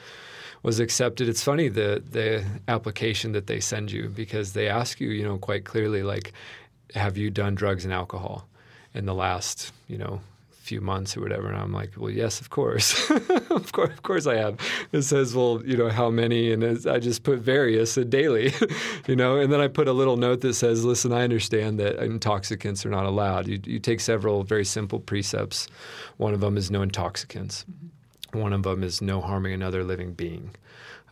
Was 0.65 0.81
accepted. 0.81 1.29
It's 1.29 1.45
funny 1.45 1.69
the 1.69 2.03
the 2.11 2.43
application 2.69 3.33
that 3.33 3.47
they 3.47 3.61
send 3.61 3.93
you 3.93 4.09
because 4.09 4.55
they 4.55 4.67
ask 4.67 4.99
you, 4.99 5.11
you 5.11 5.23
know, 5.23 5.37
quite 5.37 5.67
clearly, 5.67 6.03
like, 6.03 6.33
have 6.95 7.19
you 7.19 7.31
done 7.31 7.55
drugs 7.55 7.85
and 7.85 7.93
alcohol 7.93 8.49
in 8.95 9.05
the 9.05 9.13
last, 9.13 9.73
you 9.89 9.99
know, 9.99 10.23
few 10.53 10.81
months 10.81 11.19
or 11.19 11.21
whatever? 11.21 11.49
And 11.49 11.59
i'm 11.59 11.71
like 11.71 11.91
well 11.99 12.11
yes 12.11 12.41
of 12.41 12.49
course. 12.49 13.11
Of 13.51 13.73
course 13.73 13.93
of 13.93 14.03
course 14.03 14.27
i 14.27 14.37
have. 14.37 14.59
It 14.93 15.03
says 15.03 15.35
well 15.35 15.63
you 15.67 15.77
know 15.77 15.91
how 15.91 16.09
many? 16.09 16.51
And 16.51 16.65
i 16.89 16.99
just 16.99 17.25
put 17.25 17.41
various 17.41 17.99
uh, 17.99 18.05
daily 18.05 18.55
you 19.07 19.17
know? 19.17 19.37
And 19.37 19.53
then 19.53 19.61
i 19.61 19.69
put 19.69 19.87
a 19.87 19.93
little 19.93 20.17
note 20.17 20.41
that 20.41 20.55
says 20.55 20.83
listen 20.83 21.13
i 21.13 21.25
understand 21.25 21.79
that 21.79 22.03
intoxicants 22.03 22.87
are 22.87 22.91
not 22.91 23.05
allowed. 23.05 23.49
You, 23.49 23.61
you 23.65 23.81
take 23.81 24.01
several 24.01 24.45
very 24.45 24.65
simple 24.65 24.99
precepts. 24.99 25.69
One 26.17 26.33
of 26.33 26.41
them 26.41 26.57
is 26.57 26.71
no 26.71 26.81
intoxicants 26.81 27.67
one 28.35 28.53
of 28.53 28.63
them 28.63 28.83
is 28.83 29.01
no 29.01 29.21
harming 29.21 29.53
another 29.53 29.85
living 29.85 30.13
being 30.13 30.55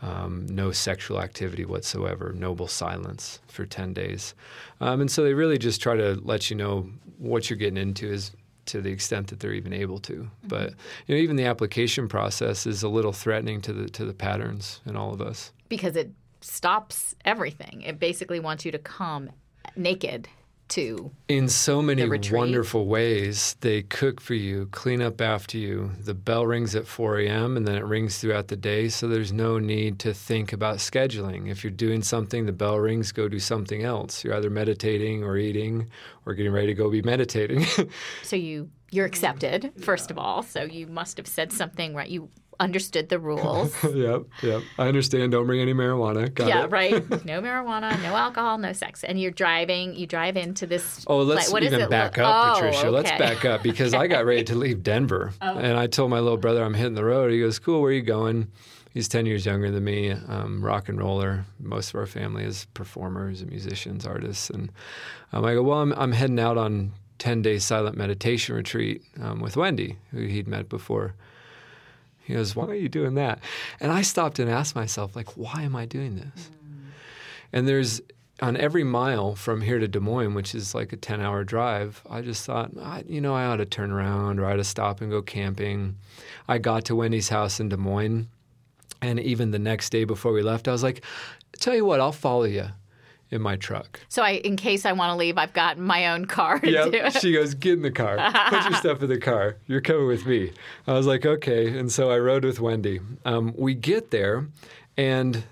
um, 0.02 0.46
no 0.48 0.72
sexual 0.72 1.20
activity 1.20 1.64
whatsoever, 1.64 2.32
noble 2.32 2.66
silence 2.66 3.38
for 3.46 3.64
10 3.64 3.94
days. 3.94 4.34
Um, 4.80 5.00
and 5.00 5.10
so 5.10 5.22
they 5.22 5.32
really 5.32 5.58
just 5.58 5.80
try 5.80 5.96
to 5.96 6.20
let 6.24 6.50
you 6.50 6.56
know 6.56 6.90
what 7.18 7.48
you're 7.48 7.56
getting 7.56 7.76
into 7.76 8.12
is 8.12 8.32
to 8.66 8.80
the 8.80 8.90
extent 8.90 9.28
that 9.28 9.40
they're 9.40 9.52
even 9.52 9.72
able 9.72 9.98
to. 10.00 10.28
But 10.46 10.74
you 11.06 11.14
know, 11.14 11.20
even 11.20 11.36
the 11.36 11.44
application 11.44 12.08
process 12.08 12.66
is 12.66 12.82
a 12.82 12.88
little 12.88 13.12
threatening 13.12 13.60
to 13.62 13.72
the 13.72 13.88
to 13.90 14.04
the 14.04 14.14
patterns 14.14 14.80
in 14.86 14.96
all 14.96 15.12
of 15.12 15.20
us. 15.20 15.52
because 15.68 15.96
it 15.96 16.10
stops 16.40 17.14
everything. 17.24 17.82
It 17.82 18.00
basically 18.00 18.40
wants 18.40 18.64
you 18.64 18.72
to 18.72 18.78
come 18.78 19.30
naked 19.76 20.28
to. 20.72 21.10
In 21.28 21.48
so 21.48 21.82
many 21.82 22.02
The 22.02 22.30
wonderful 22.32 22.86
ways, 22.86 23.56
they 23.60 23.82
cook 23.82 24.20
for 24.20 24.34
you, 24.34 24.68
clean 24.72 25.02
up 25.02 25.20
after 25.20 25.58
you. 25.58 25.92
The 26.00 26.14
bell 26.14 26.46
rings 26.46 26.74
at 26.74 26.86
4 26.86 27.20
a.m. 27.20 27.56
and 27.56 27.66
then 27.66 27.76
it 27.76 27.84
rings 27.84 28.18
throughout 28.18 28.48
the 28.48 28.56
day, 28.56 28.88
so 28.88 29.06
there's 29.06 29.32
no 29.32 29.58
need 29.58 29.98
to 30.00 30.14
think 30.14 30.52
about 30.52 30.78
scheduling. 30.78 31.50
If 31.50 31.62
you're 31.62 31.70
doing 31.70 32.02
something, 32.02 32.46
the 32.46 32.52
bell 32.52 32.78
rings, 32.78 33.12
go 33.12 33.28
do 33.28 33.38
something 33.38 33.82
else. 33.82 34.24
You're 34.24 34.34
either 34.34 34.50
meditating 34.50 35.22
or 35.22 35.36
eating 35.36 35.90
or 36.26 36.34
getting 36.34 36.52
ready 36.52 36.68
to 36.68 36.74
go 36.74 36.90
be 36.90 37.02
meditating. 37.02 37.66
So 38.22 38.36
you 38.36 38.70
you're 38.90 39.06
mm-hmm. 39.06 39.12
accepted 39.12 39.72
first 39.82 40.10
of 40.10 40.18
all. 40.18 40.42
So 40.42 40.62
you 40.62 40.86
must 40.86 41.16
have 41.16 41.26
said 41.26 41.52
something 41.52 41.94
right. 41.94 42.08
You 42.08 42.28
understood 42.62 43.08
the 43.08 43.18
rules. 43.18 43.74
yep, 43.94 44.22
yep. 44.42 44.62
I 44.78 44.88
understand. 44.88 45.32
Don't 45.32 45.46
bring 45.46 45.60
any 45.60 45.74
marijuana. 45.74 46.32
Got 46.32 46.48
yeah, 46.48 46.64
it. 46.64 46.70
right. 46.70 46.92
No 47.24 47.40
marijuana, 47.40 48.00
no 48.02 48.14
alcohol, 48.16 48.58
no 48.58 48.72
sex. 48.72 49.04
And 49.04 49.20
you're 49.20 49.30
driving. 49.30 49.94
You 49.94 50.06
drive 50.06 50.36
into 50.36 50.66
this. 50.66 51.04
Oh, 51.06 51.18
let's 51.18 51.46
like, 51.46 51.52
what 51.52 51.62
is 51.62 51.72
even 51.72 51.82
it? 51.82 51.90
back 51.90 52.18
Oh, 52.18 52.24
up, 52.24 52.54
Patricia. 52.56 52.90
Let's 52.90 53.10
back 53.12 53.44
up 53.44 53.62
because 53.62 53.94
I 53.94 54.06
got 54.06 54.24
ready 54.24 54.44
to 54.44 54.54
leave 54.54 54.82
Denver, 54.82 55.32
and 55.40 55.76
I 55.76 55.86
told 55.86 56.10
my 56.10 56.20
little 56.20 56.36
brother 56.38 56.64
I'm 56.64 56.74
hitting 56.74 56.94
the 56.94 57.04
road. 57.04 57.32
He 57.32 57.40
goes, 57.40 57.58
"Cool, 57.58 57.80
where 57.80 57.90
are 57.90 57.94
you 57.94 58.02
going?" 58.02 58.48
He's 58.92 59.08
ten 59.08 59.24
years 59.24 59.46
younger 59.46 59.70
than 59.70 59.84
me, 59.84 60.10
um, 60.10 60.62
rock 60.64 60.88
and 60.88 60.98
roller. 60.98 61.44
Most 61.58 61.90
of 61.90 61.96
our 61.96 62.06
family 62.06 62.44
is 62.44 62.66
performers 62.74 63.40
and 63.40 63.50
musicians, 63.50 64.06
artists, 64.06 64.50
and 64.50 64.70
um, 65.32 65.44
I 65.44 65.54
go, 65.54 65.62
"Well, 65.62 65.78
I'm, 65.78 65.92
I'm 65.94 66.12
heading 66.12 66.40
out 66.40 66.58
on 66.58 66.92
ten 67.18 67.40
day 67.40 67.58
silent 67.58 67.96
meditation 67.96 68.54
retreat 68.54 69.02
um, 69.20 69.40
with 69.40 69.56
Wendy, 69.56 69.96
who 70.10 70.26
he'd 70.26 70.48
met 70.48 70.68
before." 70.68 71.14
He 72.24 72.34
goes, 72.34 72.54
"Why 72.54 72.66
are 72.66 72.74
you 72.74 72.88
doing 72.88 73.14
that?" 73.14 73.40
And 73.80 73.92
I 73.92 74.02
stopped 74.02 74.38
and 74.38 74.50
asked 74.50 74.74
myself, 74.74 75.16
like, 75.16 75.36
"Why 75.36 75.62
am 75.62 75.76
I 75.76 75.86
doing 75.86 76.16
this?" 76.16 76.50
Mm. 76.50 76.90
And 77.52 77.68
there's 77.68 78.00
on 78.42 78.56
every 78.56 78.82
mile 78.82 79.36
from 79.36 79.60
here 79.60 79.78
to 79.78 79.86
Des 79.86 80.00
Moines, 80.00 80.34
which 80.34 80.52
is 80.54 80.74
like 80.74 80.92
a 80.92 80.96
10 80.96 81.20
hour 81.20 81.44
drive, 81.44 82.02
I 82.10 82.22
just 82.22 82.44
thought, 82.44 82.72
I, 82.76 83.04
you 83.06 83.20
know, 83.20 83.34
I 83.34 83.44
ought 83.44 83.56
to 83.56 83.64
turn 83.66 83.92
around 83.92 84.40
or 84.40 84.46
I 84.46 84.54
ought 84.54 84.56
to 84.56 84.64
stop 84.64 85.00
and 85.00 85.10
go 85.10 85.22
camping. 85.22 85.96
I 86.48 86.58
got 86.58 86.84
to 86.86 86.96
Wendy's 86.96 87.28
house 87.28 87.60
in 87.60 87.68
Des 87.68 87.76
Moines. 87.76 88.28
And 89.00 89.20
even 89.20 89.52
the 89.52 89.60
next 89.60 89.90
day 89.90 90.04
before 90.04 90.32
we 90.32 90.42
left, 90.42 90.66
I 90.66 90.72
was 90.72 90.82
like, 90.82 91.04
tell 91.58 91.74
you 91.74 91.84
what, 91.84 92.00
I'll 92.00 92.12
follow 92.12 92.44
you 92.44 92.68
in 93.32 93.40
my 93.42 93.56
truck. 93.56 93.98
So 94.08 94.22
I, 94.22 94.32
in 94.32 94.56
case 94.56 94.84
I 94.84 94.92
want 94.92 95.10
to 95.10 95.16
leave, 95.16 95.38
I've 95.38 95.54
got 95.54 95.78
my 95.78 96.08
own 96.08 96.26
car 96.26 96.60
yep. 96.62 97.12
She 97.20 97.32
goes, 97.32 97.54
get 97.54 97.74
in 97.74 97.82
the 97.82 97.90
car. 97.90 98.16
Put 98.48 98.64
your 98.64 98.74
stuff 98.78 99.02
in 99.02 99.08
the 99.08 99.18
car. 99.18 99.56
You're 99.66 99.80
coming 99.80 100.06
with 100.06 100.26
me. 100.26 100.52
I 100.86 100.92
was 100.92 101.06
like, 101.06 101.24
okay. 101.26 101.76
And 101.78 101.90
so 101.90 102.10
I 102.10 102.18
rode 102.18 102.44
with 102.44 102.60
Wendy. 102.60 103.00
Um, 103.24 103.54
we 103.56 103.74
get 103.74 104.10
there, 104.10 104.48
and 104.96 105.44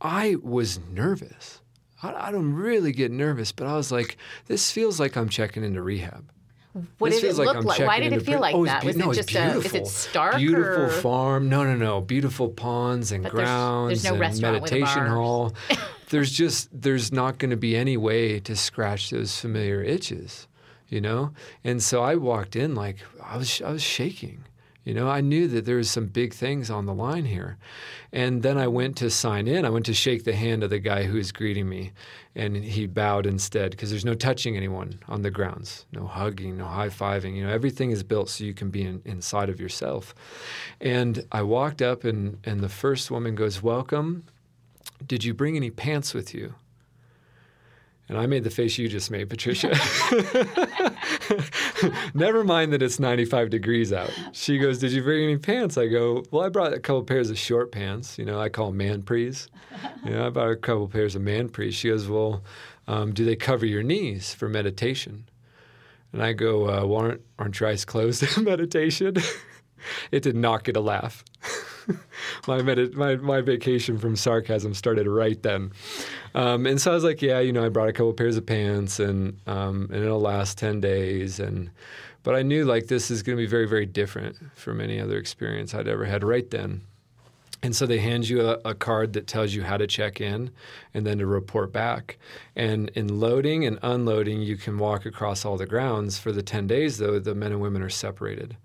I 0.00 0.36
was 0.42 0.78
nervous. 0.92 1.60
I, 2.02 2.28
I 2.28 2.30
don't 2.30 2.52
really 2.52 2.92
get 2.92 3.10
nervous, 3.10 3.52
but 3.52 3.66
I 3.66 3.74
was 3.74 3.90
like, 3.90 4.16
this 4.46 4.70
feels 4.70 5.00
like 5.00 5.16
I'm 5.16 5.28
checking 5.28 5.64
into 5.64 5.82
rehab. 5.82 6.30
What 6.98 7.10
This 7.10 7.20
did 7.20 7.30
it 7.30 7.36
like 7.36 7.46
look 7.46 7.56
I'm 7.56 7.64
like? 7.64 7.80
Why 7.80 8.00
did 8.00 8.12
it 8.12 8.22
feel 8.24 8.40
like 8.40 8.54
oh, 8.54 8.64
that? 8.64 8.82
be- 8.82 8.88
Was 8.88 8.96
no, 8.96 9.10
it 9.10 9.14
just 9.14 9.34
a? 9.34 9.46
Is 9.46 9.52
beautiful. 9.52 9.80
it 9.80 9.86
stark? 9.86 10.36
Beautiful 10.36 10.84
or? 10.84 10.88
farm. 10.90 11.48
No, 11.48 11.64
no, 11.64 11.76
no. 11.76 12.00
Beautiful 12.00 12.48
ponds 12.48 13.12
and 13.12 13.22
But 13.22 13.32
grounds 13.32 14.02
there's 14.02 14.04
no 14.04 14.12
and 14.12 14.20
restaurant 14.20 14.62
meditation 14.62 15.06
hall. 15.06 15.54
there's 16.10 16.32
just 16.32 16.68
there's 16.72 17.12
not 17.12 17.38
going 17.38 17.50
to 17.50 17.56
be 17.56 17.76
any 17.76 17.96
way 17.96 18.40
to 18.40 18.56
scratch 18.56 19.10
those 19.10 19.38
familiar 19.38 19.82
itches, 19.82 20.48
you 20.88 21.00
know. 21.00 21.32
And 21.64 21.82
so 21.82 22.02
I 22.02 22.16
walked 22.16 22.56
in 22.56 22.74
like 22.74 22.98
I 23.22 23.36
was 23.36 23.60
I 23.62 23.70
was 23.70 23.82
shaking. 23.82 24.44
You 24.88 24.94
know, 24.94 25.10
I 25.10 25.20
knew 25.20 25.48
that 25.48 25.66
there 25.66 25.76
was 25.76 25.90
some 25.90 26.06
big 26.06 26.32
things 26.32 26.70
on 26.70 26.86
the 26.86 26.94
line 26.94 27.26
here. 27.26 27.58
And 28.10 28.42
then 28.42 28.56
I 28.56 28.68
went 28.68 28.96
to 28.96 29.10
sign 29.10 29.46
in. 29.46 29.66
I 29.66 29.68
went 29.68 29.84
to 29.84 29.92
shake 29.92 30.24
the 30.24 30.34
hand 30.34 30.64
of 30.64 30.70
the 30.70 30.78
guy 30.78 31.02
who 31.02 31.18
was 31.18 31.30
greeting 31.30 31.68
me, 31.68 31.92
and 32.34 32.56
he 32.56 32.86
bowed 32.86 33.26
instead 33.26 33.72
because 33.72 33.90
there's 33.90 34.06
no 34.06 34.14
touching 34.14 34.56
anyone 34.56 34.98
on 35.06 35.20
the 35.20 35.30
grounds, 35.30 35.84
no 35.92 36.06
hugging, 36.06 36.56
no 36.56 36.64
high 36.64 36.88
fiving. 36.88 37.36
You 37.36 37.44
know, 37.44 37.52
everything 37.52 37.90
is 37.90 38.02
built 38.02 38.30
so 38.30 38.44
you 38.44 38.54
can 38.54 38.70
be 38.70 38.80
in, 38.80 39.02
inside 39.04 39.50
of 39.50 39.60
yourself. 39.60 40.14
And 40.80 41.22
I 41.30 41.42
walked 41.42 41.82
up, 41.82 42.04
and, 42.04 42.38
and 42.44 42.60
the 42.60 42.70
first 42.70 43.10
woman 43.10 43.34
goes, 43.34 43.62
Welcome. 43.62 44.24
Did 45.06 45.22
you 45.22 45.34
bring 45.34 45.54
any 45.54 45.68
pants 45.68 46.14
with 46.14 46.32
you? 46.32 46.54
And 48.08 48.16
I 48.16 48.26
made 48.26 48.44
the 48.44 48.50
face 48.50 48.78
you 48.78 48.88
just 48.88 49.10
made, 49.10 49.28
Patricia. 49.28 49.68
Never 52.14 52.42
mind 52.42 52.72
that 52.72 52.82
it's 52.82 52.98
95 52.98 53.50
degrees 53.50 53.92
out. 53.92 54.10
She 54.32 54.58
goes, 54.58 54.78
Did 54.78 54.92
you 54.92 55.02
bring 55.02 55.24
any 55.24 55.36
pants? 55.36 55.76
I 55.76 55.88
go, 55.88 56.24
Well, 56.30 56.44
I 56.44 56.48
brought 56.48 56.72
a 56.72 56.80
couple 56.80 57.04
pairs 57.04 57.28
of 57.30 57.38
short 57.38 57.70
pants. 57.70 58.18
You 58.18 58.24
know, 58.24 58.40
I 58.40 58.48
call 58.48 58.68
them 58.68 58.78
man 58.78 59.02
prees. 59.02 59.48
You 60.04 60.12
know, 60.12 60.26
I 60.26 60.30
brought 60.30 60.50
a 60.50 60.56
couple 60.56 60.88
pairs 60.88 61.14
of 61.14 61.22
man 61.22 61.48
prees. 61.48 61.74
She 61.74 61.90
goes, 61.90 62.08
Well, 62.08 62.42
um, 62.86 63.12
do 63.12 63.24
they 63.24 63.36
cover 63.36 63.66
your 63.66 63.82
knees 63.82 64.32
for 64.32 64.48
meditation? 64.48 65.28
And 66.12 66.22
I 66.22 66.32
go, 66.32 66.64
uh, 66.64 66.86
well, 66.86 67.00
aren't, 67.00 67.20
aren't 67.38 67.60
your 67.60 67.68
eyes 67.68 67.84
closed 67.84 68.22
in 68.36 68.44
meditation? 68.44 69.16
it 70.10 70.22
did 70.22 70.36
not 70.36 70.64
get 70.64 70.76
a 70.76 70.80
laugh. 70.80 71.22
my, 72.46 72.62
my 72.62 73.16
my 73.16 73.40
vacation 73.40 73.98
from 73.98 74.16
sarcasm 74.16 74.74
started 74.74 75.06
right 75.06 75.42
then, 75.42 75.72
um, 76.34 76.66
and 76.66 76.80
so 76.80 76.90
I 76.90 76.94
was 76.94 77.04
like, 77.04 77.22
yeah, 77.22 77.40
you 77.40 77.52
know, 77.52 77.64
I 77.64 77.68
brought 77.68 77.88
a 77.88 77.92
couple 77.92 78.12
pairs 78.12 78.36
of 78.36 78.46
pants, 78.46 79.00
and 79.00 79.38
um, 79.46 79.88
and 79.92 80.02
it'll 80.04 80.20
last 80.20 80.58
ten 80.58 80.80
days, 80.80 81.40
and 81.40 81.70
but 82.22 82.34
I 82.34 82.42
knew 82.42 82.64
like 82.64 82.86
this 82.86 83.10
is 83.10 83.22
going 83.22 83.36
to 83.36 83.42
be 83.42 83.48
very 83.48 83.66
very 83.66 83.86
different 83.86 84.36
from 84.54 84.80
any 84.80 85.00
other 85.00 85.16
experience 85.16 85.74
I'd 85.74 85.88
ever 85.88 86.04
had 86.04 86.24
right 86.24 86.48
then. 86.50 86.82
And 87.60 87.74
so 87.74 87.86
they 87.86 87.98
hand 87.98 88.28
you 88.28 88.48
a, 88.48 88.58
a, 88.64 88.72
card 88.72 89.14
that 89.14 89.26
tells 89.26 89.52
you 89.52 89.64
how 89.64 89.76
to 89.76 89.88
check 89.88 90.20
in 90.20 90.52
and 90.94 91.04
then 91.04 91.18
to 91.18 91.26
report 91.26 91.72
back. 91.72 92.16
And 92.54 92.88
in 92.90 93.18
loading 93.18 93.64
and 93.66 93.80
unloading, 93.82 94.42
you 94.42 94.56
can 94.56 94.78
walk 94.78 95.04
across 95.04 95.44
all 95.44 95.56
the 95.56 95.66
grounds. 95.66 96.20
For 96.20 96.30
the 96.30 96.40
10 96.40 96.68
days, 96.68 96.98
though, 96.98 97.18
the 97.18 97.34
men 97.34 97.50
and 97.50 97.60
women 97.60 97.82
are 97.82 97.90
separated 97.90 98.56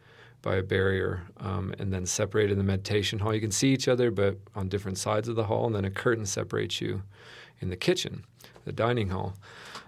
by 0.43 0.57
a 0.57 0.61
barrier 0.61 1.23
um, 1.37 1.73
and 1.79 1.91
then 1.91 2.05
separated 2.05 2.51
in 2.51 2.57
the 2.59 2.63
meditation 2.63 3.17
hall. 3.17 3.33
You 3.33 3.41
can 3.41 3.49
see 3.49 3.73
each 3.73 3.87
other, 3.87 4.11
but 4.11 4.37
on 4.53 4.69
different 4.69 4.99
sides 4.99 5.27
of 5.27 5.35
the 5.35 5.45
hall. 5.45 5.65
And 5.65 5.73
then 5.73 5.85
a 5.85 5.89
curtain 5.89 6.27
separates 6.27 6.79
you 6.79 7.01
in 7.59 7.69
the 7.69 7.75
kitchen, 7.75 8.25
the 8.65 8.71
dining 8.71 9.09
hall. 9.09 9.33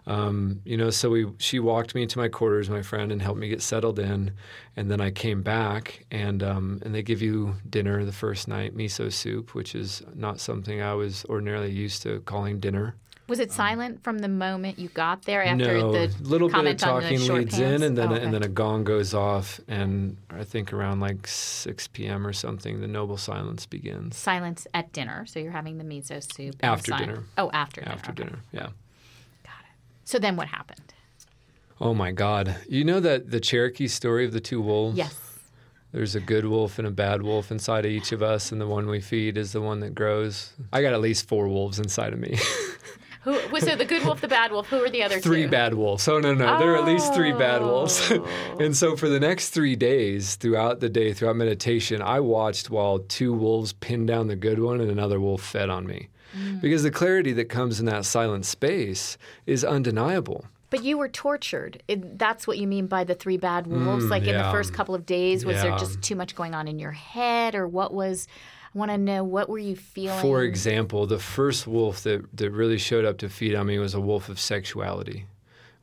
Um, 0.07 0.61
you 0.65 0.77
know, 0.77 0.91
so 0.91 1.09
we 1.09 1.27
she 1.39 1.59
walked 1.59 1.93
me 1.93 2.03
into 2.03 2.17
my 2.17 2.27
quarters, 2.29 2.69
my 2.69 2.81
friend, 2.81 3.11
and 3.11 3.21
helped 3.21 3.39
me 3.39 3.49
get 3.49 3.61
settled 3.61 3.99
in. 3.99 4.31
And 4.75 4.89
then 4.89 5.01
I 5.01 5.11
came 5.11 5.41
back, 5.41 6.05
and 6.11 6.41
um, 6.43 6.79
and 6.83 6.93
they 6.93 7.03
give 7.03 7.21
you 7.21 7.55
dinner 7.69 8.05
the 8.05 8.11
first 8.11 8.47
night, 8.47 8.77
miso 8.77 9.11
soup, 9.11 9.55
which 9.55 9.75
is 9.75 10.03
not 10.13 10.39
something 10.39 10.81
I 10.81 10.93
was 10.93 11.25
ordinarily 11.25 11.71
used 11.71 12.03
to 12.03 12.21
calling 12.21 12.59
dinner. 12.59 12.95
Was 13.27 13.39
it 13.39 13.51
silent 13.51 14.03
from 14.03 14.19
the 14.19 14.27
moment 14.27 14.77
you 14.77 14.87
got 14.89 15.23
there 15.23 15.43
after 15.43 15.79
no, 15.79 15.91
the 15.91 16.13
little 16.21 16.47
bit 16.47 16.55
of 16.57 16.57
comment 16.57 16.83
on 16.83 16.95
the 17.01 17.09
talking 17.09 17.19
leads 17.33 17.57
pants? 17.57 17.59
in, 17.59 17.81
and 17.83 17.97
then 17.97 18.09
Oh, 18.11 18.15
okay. 18.15 18.23
and 18.23 18.31
then 18.33 18.43
a 18.43 18.47
gong 18.47 18.83
goes 18.83 19.15
off, 19.15 19.59
and 19.67 20.17
I 20.29 20.43
think 20.43 20.71
around 20.71 20.99
like 20.99 21.25
six 21.27 21.87
p.m. 21.87 22.27
or 22.27 22.33
something, 22.33 22.81
the 22.81 22.87
noble 22.87 23.17
silence 23.17 23.65
begins. 23.65 24.15
silence 24.15 24.67
at 24.75 24.93
dinner. 24.93 25.25
So 25.25 25.39
you're 25.39 25.51
having 25.51 25.79
the 25.79 25.83
miso 25.83 26.21
soup 26.35 26.55
After 26.61 26.91
dinner. 26.91 27.23
Oh, 27.37 27.49
after 27.51 27.81
dinner. 27.81 27.91
After 27.93 28.11
okay. 28.11 28.23
dinner, 28.23 28.39
yeah. 28.51 28.67
Got 29.43 29.63
it. 29.63 29.75
So 30.03 30.19
then 30.19 30.35
what 30.35 30.47
happened? 30.49 30.93
Oh 31.81 31.95
my 31.95 32.11
God! 32.11 32.55
You 32.69 32.83
know 32.83 32.99
that 32.99 33.31
the 33.31 33.39
Cherokee 33.39 33.87
story 33.87 34.23
of 34.25 34.33
the 34.33 34.39
two 34.39 34.61
wolves? 34.61 34.97
Yes. 34.97 35.19
There's 35.91 36.13
a 36.13 36.19
good 36.19 36.45
wolf 36.45 36.77
and 36.77 36.87
a 36.87 36.91
bad 36.91 37.21
wolf 37.23 37.51
inside 37.51 37.85
of 37.85 37.91
each 37.91 38.11
of 38.11 38.21
us, 38.21 38.51
and 38.51 38.59
the 38.61 38.67
one 38.67 38.85
we 38.87 38.99
feed 38.99 39.37
is 39.37 39.53
the 39.53 39.61
one 39.61 39.79
that 39.79 39.95
grows. 39.95 40.51
I 40.71 40.81
got 40.81 40.93
at 40.93 40.99
least 41.01 41.27
four 41.27 41.47
wolves 41.47 41.79
inside 41.79 42.11
of 42.13 42.19
me. 42.19 42.37
Who 43.25 43.39
was 43.51 43.63
so 43.63 43.75
the 43.75 43.85
good 43.85 44.05
wolf, 44.05 44.21
the 44.21 44.27
bad 44.27 44.51
wolf? 44.51 44.67
Who 44.69 44.79
were 44.79 44.89
the 44.89 45.03
other 45.03 45.19
three 45.19 45.43
two? 45.43 45.49
bad 45.49 45.73
wolves. 45.73 46.07
Oh, 46.07 46.19
no, 46.19 46.33
no. 46.33 46.57
There 46.59 46.71
are 46.73 46.77
at 46.77 46.85
least 46.85 47.13
three 47.13 47.33
bad 47.33 47.61
wolves. 47.61 47.99
Oh. 48.11 48.57
and 48.59 48.75
so 48.77 48.95
for 48.95 49.09
the 49.09 49.19
next 49.19 49.49
three 49.49 49.75
days, 49.75 50.35
throughout 50.35 50.79
the 50.79 50.89
day, 50.89 51.11
throughout 51.13 51.35
meditation, 51.35 52.01
I 52.01 52.19
watched 52.21 52.69
while 52.69 52.99
two 52.99 53.33
wolves 53.33 53.73
pinned 53.73 54.07
down 54.07 54.27
the 54.27 54.35
good 54.35 54.59
one 54.59 54.79
and 54.79 54.89
another 54.89 55.19
wolf 55.19 55.41
fed 55.41 55.69
on 55.69 55.85
me. 55.85 56.09
Mm. 56.37 56.61
Because 56.61 56.83
the 56.83 56.91
clarity 56.91 57.33
that 57.33 57.45
comes 57.49 57.79
in 57.79 57.85
that 57.87 58.05
silent 58.05 58.45
space 58.45 59.17
is 59.45 59.63
undeniable. 59.63 60.45
But 60.69 60.83
you 60.83 60.97
were 60.97 61.07
tortured. 61.07 61.81
It, 61.87 62.17
that's 62.19 62.47
what 62.47 62.57
you 62.57 62.67
mean 62.67 62.87
by 62.87 63.03
the 63.05 63.13
three 63.15 63.37
bad 63.37 63.67
wolves. 63.67 64.05
like 64.05 64.23
in 64.23 64.35
the 64.35 64.43
Mm, 64.43 64.51
first 64.51 64.73
couple 64.73 64.93
of 64.95 65.05
days, 65.05 65.45
was 65.45 65.61
there 65.61 65.77
just 65.77 66.01
too 66.01 66.15
much 66.15 66.35
going 66.35 66.53
on 66.53 66.67
in 66.67 66.79
your 66.79 66.91
head, 66.91 67.55
or 67.55 67.67
what 67.67 67.93
was? 67.93 68.27
Want 68.75 68.91
to 68.91 68.97
know 68.97 69.23
what 69.23 69.47
were 69.47 69.57
you 69.57 69.77
feeling? 69.77 70.19
For 70.21 70.43
example, 70.43 71.07
the 71.07 71.17
first 71.17 71.65
wolf 71.65 72.03
that, 72.03 72.25
that 72.35 72.51
really 72.51 72.77
showed 72.77 73.05
up 73.05 73.17
to 73.19 73.29
feed 73.29 73.55
on 73.55 73.67
me 73.67 73.79
was 73.79 73.93
a 73.93 74.01
wolf 74.01 74.27
of 74.27 74.37
sexuality. 74.37 75.27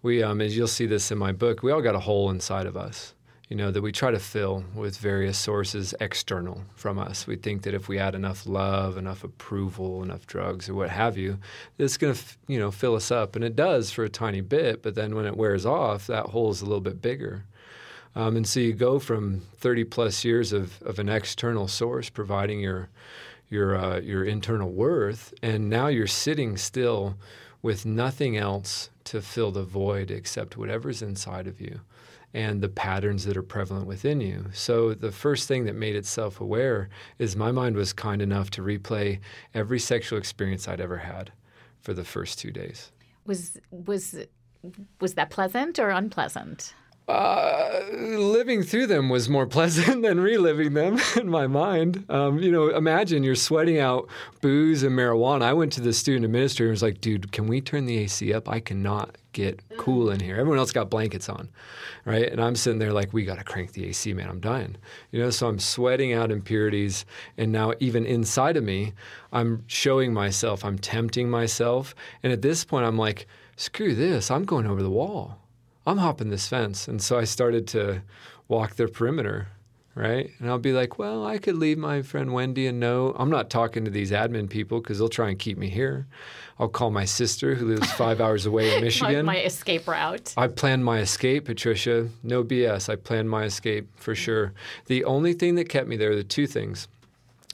We, 0.02 0.22
um, 0.22 0.42
as 0.42 0.54
you'll 0.54 0.68
see 0.68 0.84
this 0.84 1.10
in 1.10 1.16
my 1.16 1.32
book, 1.32 1.62
we 1.62 1.72
all 1.72 1.80
got 1.80 1.94
a 1.94 2.00
hole 2.00 2.28
inside 2.28 2.66
of 2.66 2.76
us, 2.76 3.14
you 3.48 3.56
know, 3.56 3.70
that 3.70 3.80
we 3.80 3.92
try 3.92 4.10
to 4.10 4.18
fill 4.18 4.62
with 4.74 4.98
various 4.98 5.38
sources 5.38 5.94
external 6.00 6.64
from 6.74 6.98
us. 6.98 7.26
We 7.26 7.36
think 7.36 7.62
that 7.62 7.72
if 7.72 7.88
we 7.88 7.98
add 7.98 8.14
enough 8.14 8.44
love, 8.44 8.98
enough 8.98 9.24
approval, 9.24 10.02
enough 10.02 10.26
drugs, 10.26 10.68
or 10.68 10.74
what 10.74 10.90
have 10.90 11.16
you, 11.16 11.38
it's 11.78 11.96
going 11.96 12.12
to, 12.12 12.22
you 12.46 12.58
know, 12.58 12.70
fill 12.70 12.94
us 12.94 13.10
up, 13.10 13.36
and 13.36 13.42
it 13.42 13.56
does 13.56 13.90
for 13.90 14.04
a 14.04 14.10
tiny 14.10 14.42
bit. 14.42 14.82
But 14.82 14.96
then 14.96 15.14
when 15.14 15.24
it 15.24 15.38
wears 15.38 15.64
off, 15.64 16.08
that 16.08 16.26
hole 16.26 16.50
is 16.50 16.60
a 16.60 16.66
little 16.66 16.82
bit 16.82 17.00
bigger. 17.00 17.46
Um, 18.14 18.36
and 18.36 18.46
so 18.46 18.60
you 18.60 18.74
go 18.74 18.98
from 18.98 19.40
30 19.56 19.84
plus 19.84 20.24
years 20.24 20.52
of, 20.52 20.82
of 20.82 20.98
an 20.98 21.08
external 21.08 21.68
source 21.68 22.10
providing 22.10 22.60
your 22.60 22.88
your 23.48 23.76
uh, 23.76 24.00
your 24.00 24.24
internal 24.24 24.70
worth, 24.70 25.34
and 25.42 25.68
now 25.68 25.88
you're 25.88 26.06
sitting 26.06 26.56
still 26.56 27.16
with 27.60 27.84
nothing 27.84 28.36
else 28.36 28.88
to 29.04 29.20
fill 29.20 29.50
the 29.50 29.62
void 29.62 30.10
except 30.10 30.56
whatever's 30.56 31.02
inside 31.02 31.46
of 31.46 31.60
you 31.60 31.80
and 32.34 32.62
the 32.62 32.68
patterns 32.68 33.24
that 33.26 33.36
are 33.36 33.42
prevalent 33.42 33.86
within 33.86 34.20
you. 34.20 34.46
So 34.54 34.94
the 34.94 35.12
first 35.12 35.46
thing 35.48 35.66
that 35.66 35.74
made 35.74 35.94
it 35.94 36.06
self-aware 36.06 36.88
is 37.18 37.36
my 37.36 37.52
mind 37.52 37.76
was 37.76 37.92
kind 37.92 38.22
enough 38.22 38.48
to 38.52 38.62
replay 38.62 39.20
every 39.52 39.78
sexual 39.78 40.18
experience 40.18 40.66
I'd 40.66 40.80
ever 40.80 40.96
had 40.96 41.30
for 41.82 41.92
the 41.92 42.04
first 42.04 42.38
two 42.38 42.50
days. 42.50 42.90
was 43.26 43.58
was 43.70 44.16
was 45.00 45.14
that 45.14 45.30
pleasant 45.30 45.78
or 45.78 45.90
unpleasant? 45.90 46.74
Uh, 47.12 47.82
living 47.92 48.62
through 48.62 48.86
them 48.86 49.10
was 49.10 49.28
more 49.28 49.46
pleasant 49.58 50.00
than 50.00 50.18
reliving 50.18 50.72
them 50.72 50.98
in 51.16 51.28
my 51.28 51.46
mind. 51.46 52.06
Um, 52.08 52.38
you 52.38 52.50
know, 52.50 52.68
imagine 52.70 53.22
you're 53.22 53.34
sweating 53.34 53.78
out 53.78 54.08
booze 54.40 54.82
and 54.82 54.96
marijuana. 54.98 55.42
I 55.42 55.52
went 55.52 55.74
to 55.74 55.82
the 55.82 55.92
student 55.92 56.24
administrator 56.24 56.68
and 56.68 56.72
was 56.72 56.82
like, 56.82 57.02
dude, 57.02 57.30
can 57.30 57.48
we 57.48 57.60
turn 57.60 57.84
the 57.84 57.98
AC 57.98 58.32
up? 58.32 58.48
I 58.48 58.60
cannot 58.60 59.18
get 59.32 59.60
cool 59.76 60.10
in 60.10 60.20
here. 60.20 60.36
Everyone 60.36 60.56
else 60.56 60.72
got 60.72 60.88
blankets 60.88 61.28
on, 61.28 61.50
right? 62.06 62.32
And 62.32 62.40
I'm 62.40 62.56
sitting 62.56 62.78
there 62.78 62.94
like, 62.94 63.12
we 63.12 63.26
got 63.26 63.36
to 63.36 63.44
crank 63.44 63.72
the 63.72 63.84
AC, 63.84 64.14
man. 64.14 64.30
I'm 64.30 64.40
dying. 64.40 64.78
You 65.10 65.20
know, 65.20 65.28
so 65.28 65.48
I'm 65.48 65.58
sweating 65.58 66.14
out 66.14 66.30
impurities. 66.30 67.04
And 67.36 67.52
now, 67.52 67.74
even 67.78 68.06
inside 68.06 68.56
of 68.56 68.64
me, 68.64 68.94
I'm 69.34 69.64
showing 69.66 70.14
myself, 70.14 70.64
I'm 70.64 70.78
tempting 70.78 71.28
myself. 71.28 71.94
And 72.22 72.32
at 72.32 72.40
this 72.40 72.64
point, 72.64 72.86
I'm 72.86 72.96
like, 72.96 73.26
screw 73.56 73.94
this, 73.94 74.30
I'm 74.30 74.44
going 74.44 74.66
over 74.66 74.82
the 74.82 74.88
wall. 74.88 75.41
I'm 75.86 75.98
hopping 75.98 76.30
this 76.30 76.48
fence. 76.48 76.88
And 76.88 77.02
so 77.02 77.18
I 77.18 77.24
started 77.24 77.66
to 77.68 78.02
walk 78.48 78.76
their 78.76 78.88
perimeter 78.88 79.48
right? 79.94 80.30
And 80.38 80.48
I'll 80.48 80.58
be 80.58 80.72
like, 80.72 80.98
well, 80.98 81.26
I 81.26 81.38
could 81.38 81.56
leave 81.56 81.78
my 81.78 82.02
friend 82.02 82.32
Wendy 82.32 82.66
a 82.66 82.72
note. 82.72 83.16
I'm 83.18 83.30
not 83.30 83.50
talking 83.50 83.84
to 83.84 83.90
these 83.90 84.10
admin 84.10 84.48
people 84.48 84.80
because 84.80 84.98
they'll 84.98 85.08
try 85.08 85.28
and 85.28 85.38
keep 85.38 85.58
me 85.58 85.68
here. 85.68 86.06
I'll 86.58 86.68
call 86.68 86.90
my 86.90 87.04
sister 87.04 87.54
who 87.54 87.66
lives 87.66 87.92
five 87.94 88.20
hours 88.20 88.46
away 88.46 88.74
in 88.74 88.82
Michigan. 88.82 89.26
my, 89.26 89.34
my 89.34 89.40
escape 89.40 89.86
route. 89.86 90.32
I 90.36 90.48
planned 90.48 90.84
my 90.84 91.00
escape, 91.00 91.44
Patricia. 91.44 92.08
No 92.22 92.42
BS. 92.42 92.88
I 92.88 92.96
planned 92.96 93.28
my 93.28 93.44
escape 93.44 93.88
for 93.96 94.14
sure. 94.14 94.52
The 94.86 95.04
only 95.04 95.34
thing 95.34 95.56
that 95.56 95.68
kept 95.68 95.88
me 95.88 95.96
there, 95.96 96.16
the 96.16 96.24
two 96.24 96.46
things 96.46 96.88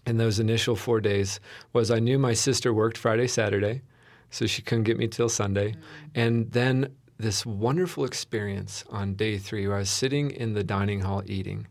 in 0.07 0.17
those 0.17 0.39
initial 0.39 0.77
four 0.77 1.01
days, 1.01 1.41
was 1.73 1.91
I 1.91 1.99
knew 1.99 2.19
my 2.19 2.35
sister 2.35 2.73
worked 2.73 2.97
Friday, 2.97 3.27
Saturday, 3.27 3.83
so 4.31 4.47
she 4.47 4.63
couldn't 4.63 4.85
get 4.85 4.97
me 4.97 5.09
till 5.09 5.29
Sunday. 5.29 5.73
Mm-hmm. 5.73 6.21
And 6.21 6.53
then 6.53 6.95
this 7.19 7.45
wonderful 7.45 8.05
experience 8.05 8.85
on 8.91 9.15
day 9.15 9.39
three 9.39 9.67
where 9.67 9.77
I 9.77 9.81
was 9.81 9.91
sitting 9.91 10.31
in 10.31 10.55
the 10.55 10.63
dining 10.63 11.01
hall 11.01 11.23
eating. 11.27 11.67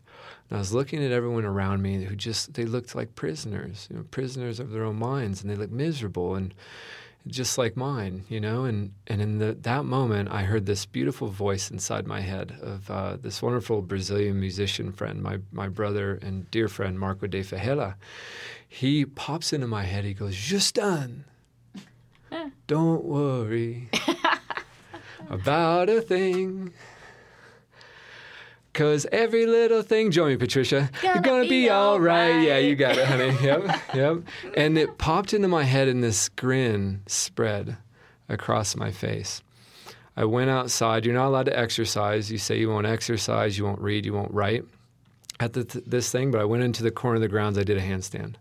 And 0.48 0.56
I 0.56 0.58
was 0.58 0.74
looking 0.74 1.02
at 1.02 1.12
everyone 1.12 1.44
around 1.44 1.82
me 1.82 2.04
who 2.04 2.14
just 2.14 2.54
they 2.54 2.64
looked 2.64 2.94
like 2.94 3.14
prisoners, 3.14 3.88
you 3.90 3.96
know, 3.96 4.04
prisoners 4.10 4.60
of 4.60 4.70
their 4.70 4.84
own 4.84 4.96
minds, 4.96 5.42
and 5.42 5.50
they 5.50 5.56
looked 5.56 5.72
miserable 5.72 6.34
and 6.34 6.54
just 7.26 7.58
like 7.58 7.76
mine, 7.76 8.24
you 8.28 8.40
know. 8.40 8.64
And 8.64 8.92
and 9.06 9.20
in 9.20 9.38
the, 9.38 9.54
that 9.62 9.84
moment, 9.84 10.30
I 10.30 10.42
heard 10.42 10.66
this 10.66 10.86
beautiful 10.86 11.28
voice 11.28 11.70
inside 11.70 12.06
my 12.06 12.20
head 12.20 12.56
of 12.60 12.90
uh, 12.90 13.16
this 13.16 13.42
wonderful 13.42 13.82
Brazilian 13.82 14.38
musician 14.40 14.92
friend, 14.92 15.22
my 15.22 15.38
my 15.52 15.68
brother 15.68 16.18
and 16.22 16.50
dear 16.50 16.68
friend 16.68 16.98
Marco 16.98 17.26
de 17.26 17.42
Ferreira. 17.42 17.96
He 18.68 19.06
pops 19.06 19.52
into 19.52 19.66
my 19.66 19.84
head. 19.84 20.04
He 20.04 20.14
goes, 20.14 20.36
"Justin, 20.36 21.24
don't 22.66 23.04
worry 23.04 23.88
about 25.30 25.88
a 25.88 26.00
thing." 26.00 26.72
Cause 28.74 29.06
every 29.10 29.44
little 29.44 29.82
thing, 29.82 30.12
join 30.12 30.28
me, 30.30 30.36
Patricia. 30.36 30.88
Gonna 31.02 31.14
You're 31.14 31.22
gonna 31.22 31.42
be, 31.42 31.48
be 31.64 31.68
all 31.68 31.98
right. 31.98 32.30
right. 32.30 32.42
Yeah, 32.42 32.58
you 32.58 32.76
got 32.76 32.96
it, 32.96 33.06
honey. 33.06 33.36
yep, 33.42 33.80
yep. 33.92 34.18
And 34.56 34.78
it 34.78 34.98
popped 34.98 35.34
into 35.34 35.48
my 35.48 35.64
head, 35.64 35.88
and 35.88 36.04
this 36.04 36.28
grin 36.28 37.02
spread 37.08 37.76
across 38.28 38.76
my 38.76 38.92
face. 38.92 39.42
I 40.16 40.24
went 40.26 40.50
outside. 40.50 41.04
You're 41.04 41.14
not 41.14 41.26
allowed 41.26 41.46
to 41.46 41.58
exercise. 41.58 42.30
You 42.30 42.38
say 42.38 42.58
you 42.58 42.68
won't 42.68 42.86
exercise, 42.86 43.58
you 43.58 43.64
won't 43.64 43.80
read, 43.80 44.04
you 44.06 44.12
won't 44.12 44.32
write 44.32 44.64
at 45.40 45.52
the, 45.54 45.82
this 45.86 46.12
thing. 46.12 46.30
But 46.30 46.40
I 46.40 46.44
went 46.44 46.62
into 46.62 46.82
the 46.82 46.90
corner 46.90 47.16
of 47.16 47.22
the 47.22 47.28
grounds. 47.28 47.58
I 47.58 47.64
did 47.64 47.78
a 47.78 47.82
handstand. 47.82 48.34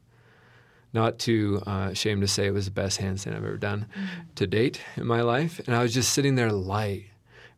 Not 0.93 1.19
too 1.19 1.61
uh, 1.67 1.89
ashamed 1.91 2.21
to 2.21 2.27
say 2.27 2.47
it 2.47 2.53
was 2.53 2.65
the 2.65 2.71
best 2.71 2.99
handstand 2.99 3.35
I've 3.35 3.43
ever 3.43 3.57
done 3.57 3.87
to 4.35 4.47
date 4.47 4.81
in 4.95 5.05
my 5.05 5.21
life. 5.21 5.59
And 5.67 5.75
I 5.75 5.83
was 5.83 5.93
just 5.93 6.13
sitting 6.13 6.35
there 6.35 6.51
light 6.51 7.05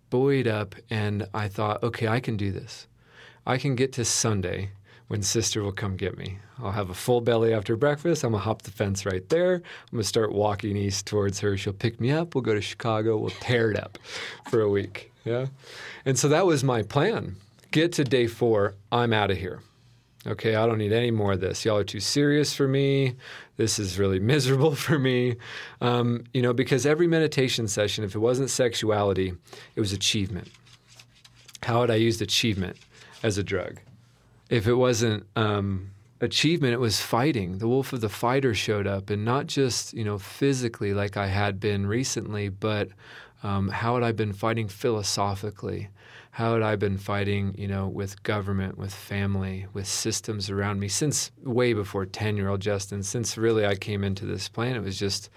buoyed 0.09 0.47
up, 0.47 0.75
and 0.89 1.27
I 1.33 1.47
thought, 1.47 1.83
okay, 1.83 2.07
I 2.07 2.19
can 2.19 2.37
do 2.37 2.51
this. 2.51 2.87
I 3.45 3.57
can 3.57 3.75
get 3.75 3.93
to 3.93 4.05
Sunday 4.05 4.71
when 5.07 5.21
sister 5.23 5.63
will 5.63 5.71
come 5.71 5.97
get 5.97 6.17
me. 6.17 6.37
I'll 6.59 6.71
have 6.71 6.89
a 6.89 6.95
full 6.95 7.21
belly 7.21 7.53
after 7.53 7.75
breakfast. 7.75 8.23
I'm 8.23 8.31
gonna 8.31 8.43
hop 8.43 8.61
the 8.61 8.71
fence 8.71 9.05
right 9.05 9.27
there. 9.29 9.55
I'm 9.55 9.91
gonna 9.91 10.03
start 10.03 10.31
walking 10.31 10.77
east 10.77 11.07
towards 11.07 11.39
her. 11.39 11.57
She'll 11.57 11.73
pick 11.73 11.99
me 11.99 12.11
up. 12.11 12.35
We'll 12.35 12.43
go 12.43 12.53
to 12.53 12.61
Chicago. 12.61 13.17
We'll 13.17 13.31
tear 13.31 13.71
it 13.71 13.79
up 13.79 13.97
for 14.49 14.61
a 14.61 14.69
week. 14.69 15.11
Yeah. 15.25 15.47
And 16.05 16.17
so 16.17 16.27
that 16.29 16.45
was 16.45 16.63
my 16.63 16.83
plan. 16.83 17.37
Get 17.71 17.93
to 17.93 18.03
day 18.03 18.27
four. 18.27 18.75
I'm 18.91 19.13
out 19.13 19.31
of 19.31 19.37
here. 19.37 19.61
Okay, 20.27 20.55
I 20.55 20.65
don't 20.65 20.77
need 20.77 20.91
any 20.91 21.11
more 21.11 21.33
of 21.33 21.39
this. 21.39 21.63
Y'all 21.63 21.77
are 21.77 21.83
too 21.83 22.01
serious 22.01 22.53
for 22.53 22.67
me. 22.67 23.15
This 23.55 23.79
is 23.79 23.97
really 23.97 24.19
miserable 24.33 24.75
for 24.75 24.99
me. 24.99 25.37
Um, 25.79 26.25
you 26.33 26.41
know, 26.41 26.53
because 26.53 26.85
every 26.85 27.07
meditation 27.07 27.67
session, 27.67 28.03
if 28.03 28.15
it 28.15 28.19
wasn't 28.19 28.49
sexuality, 28.49 29.33
it 29.75 29.79
was 29.79 29.93
achievement. 29.93 30.49
How 31.63 31.81
had 31.81 31.91
I 31.91 31.95
used 31.95 32.21
achievement 32.21 32.77
as 33.23 33.37
a 33.37 33.43
drug? 33.43 33.79
If 34.49 34.67
it 34.67 34.73
wasn't 34.73 35.25
um, 35.35 35.91
achievement, 36.19 36.73
it 36.73 36.79
was 36.79 36.99
fighting. 36.99 37.59
The 37.59 37.67
wolf 37.67 37.93
of 37.93 38.01
the 38.01 38.09
fighter 38.09 38.53
showed 38.53 38.87
up, 38.87 39.09
and 39.09 39.23
not 39.23 39.47
just, 39.47 39.93
you 39.93 40.03
know, 40.03 40.17
physically 40.17 40.93
like 40.93 41.15
I 41.15 41.27
had 41.27 41.59
been 41.59 41.85
recently, 41.85 42.49
but 42.49 42.89
um, 43.43 43.69
how 43.69 43.95
had 43.95 44.03
I 44.03 44.11
been 44.11 44.33
fighting 44.33 44.67
philosophically? 44.67 45.89
how 46.31 46.53
had 46.53 46.61
I 46.61 46.75
been 46.75 46.97
fighting, 46.97 47.55
you 47.57 47.67
know, 47.67 47.87
with 47.87 48.23
government, 48.23 48.77
with 48.77 48.93
family, 48.93 49.65
with 49.73 49.87
systems 49.87 50.49
around 50.49 50.79
me 50.79 50.87
since 50.87 51.31
way 51.43 51.73
before 51.73 52.05
10 52.05 52.37
year 52.37 52.49
old 52.49 52.61
Justin, 52.61 53.03
since 53.03 53.37
really 53.37 53.65
I 53.65 53.75
came 53.75 54.03
into 54.03 54.25
this 54.25 54.47
planet, 54.47 54.77
it 54.77 54.85
was 54.85 54.97
just 54.97 55.29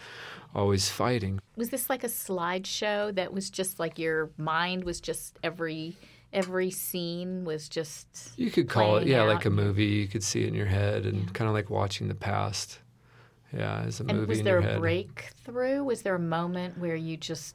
always 0.54 0.90
fighting. 0.90 1.40
Was 1.56 1.70
this 1.70 1.88
like 1.88 2.04
a 2.04 2.08
slideshow 2.08 3.14
that 3.14 3.32
was 3.32 3.50
just 3.50 3.80
like 3.80 3.98
your 3.98 4.30
mind 4.36 4.84
was 4.84 5.00
just 5.00 5.38
every 5.42 5.96
every 6.32 6.70
scene 6.70 7.44
was 7.44 7.68
just 7.68 8.06
you 8.38 8.50
could 8.50 8.66
call 8.66 8.96
it 8.96 9.06
yeah 9.06 9.20
out. 9.20 9.28
like 9.28 9.44
a 9.44 9.50
movie 9.50 9.84
you 9.84 10.08
could 10.08 10.24
see 10.24 10.44
it 10.44 10.48
in 10.48 10.54
your 10.54 10.64
head 10.64 11.04
and 11.04 11.24
yeah. 11.24 11.30
kind 11.34 11.46
of 11.46 11.52
like 11.52 11.68
watching 11.68 12.08
the 12.08 12.14
past 12.14 12.78
yeah 13.52 13.82
as 13.82 14.00
a 14.00 14.04
and 14.04 14.16
movie 14.16 14.30
was 14.30 14.42
there 14.42 14.56
a 14.56 14.62
head. 14.62 14.80
breakthrough 14.80 15.84
was 15.84 16.00
there 16.00 16.14
a 16.14 16.18
moment 16.18 16.78
where 16.78 16.96
you 16.96 17.18
just 17.18 17.54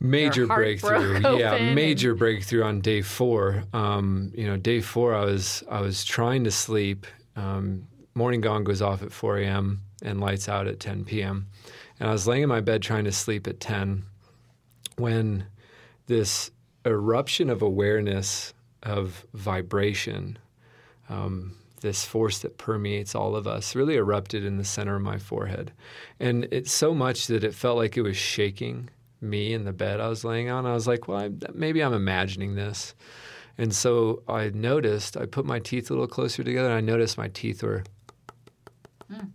major 0.00 0.46
breakthrough. 0.46 1.20
Yeah 1.38 1.74
major 1.74 2.10
and... 2.10 2.18
breakthrough 2.18 2.62
on 2.62 2.80
day 2.80 3.02
four. 3.02 3.64
Um, 3.72 4.32
you 4.34 4.46
know 4.46 4.56
day 4.56 4.80
four 4.80 5.14
i 5.14 5.24
was 5.24 5.62
i 5.70 5.80
was 5.80 6.04
trying 6.04 6.44
to 6.44 6.50
sleep. 6.50 7.06
Um, 7.36 7.86
morning 8.14 8.40
gong 8.40 8.64
goes 8.64 8.80
off 8.80 9.02
at 9.02 9.12
4 9.12 9.38
a.m 9.40 9.82
and 10.02 10.20
lights 10.20 10.48
out 10.48 10.66
at 10.66 10.80
10 10.80 11.04
p.m 11.04 11.48
and 12.00 12.08
i 12.08 12.12
was 12.12 12.26
laying 12.26 12.44
in 12.44 12.48
my 12.48 12.60
bed 12.60 12.80
trying 12.80 13.04
to 13.04 13.12
sleep 13.12 13.46
at 13.46 13.60
10 13.60 14.04
when 14.96 15.44
this 16.06 16.50
eruption 16.86 17.50
of 17.50 17.60
awareness 17.60 18.54
of 18.82 19.26
vibration 19.34 20.38
um, 21.08 21.56
this 21.80 22.04
force 22.04 22.38
that 22.38 22.58
permeates 22.58 23.14
all 23.14 23.36
of 23.36 23.46
us 23.46 23.74
really 23.74 23.96
erupted 23.96 24.44
in 24.44 24.56
the 24.56 24.64
center 24.64 24.96
of 24.96 25.02
my 25.02 25.18
forehead. 25.18 25.72
And 26.18 26.48
it's 26.50 26.72
so 26.72 26.94
much 26.94 27.26
that 27.28 27.44
it 27.44 27.54
felt 27.54 27.76
like 27.76 27.96
it 27.96 28.02
was 28.02 28.16
shaking 28.16 28.90
me 29.28 29.52
in 29.52 29.64
the 29.64 29.72
bed 29.72 30.00
I 30.00 30.08
was 30.08 30.24
laying 30.24 30.48
on. 30.48 30.66
I 30.66 30.74
was 30.74 30.86
like, 30.86 31.08
well, 31.08 31.18
I, 31.18 31.30
maybe 31.52 31.82
I'm 31.82 31.92
imagining 31.92 32.54
this. 32.54 32.94
And 33.58 33.74
so 33.74 34.22
I 34.28 34.50
noticed, 34.50 35.16
I 35.16 35.26
put 35.26 35.46
my 35.46 35.58
teeth 35.58 35.90
a 35.90 35.94
little 35.94 36.06
closer 36.06 36.44
together, 36.44 36.68
and 36.68 36.76
I 36.76 36.80
noticed 36.80 37.16
my 37.16 37.28
teeth 37.28 37.62
were. 37.62 37.84
Mm. 39.10 39.30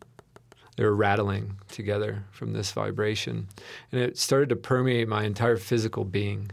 They 0.77 0.85
were 0.85 0.95
rattling 0.95 1.59
together 1.67 2.23
from 2.31 2.53
this 2.53 2.71
vibration. 2.71 3.47
And 3.91 4.01
it 4.01 4.17
started 4.17 4.49
to 4.49 4.55
permeate 4.55 5.07
my 5.07 5.25
entire 5.25 5.57
physical 5.57 6.05
being. 6.05 6.51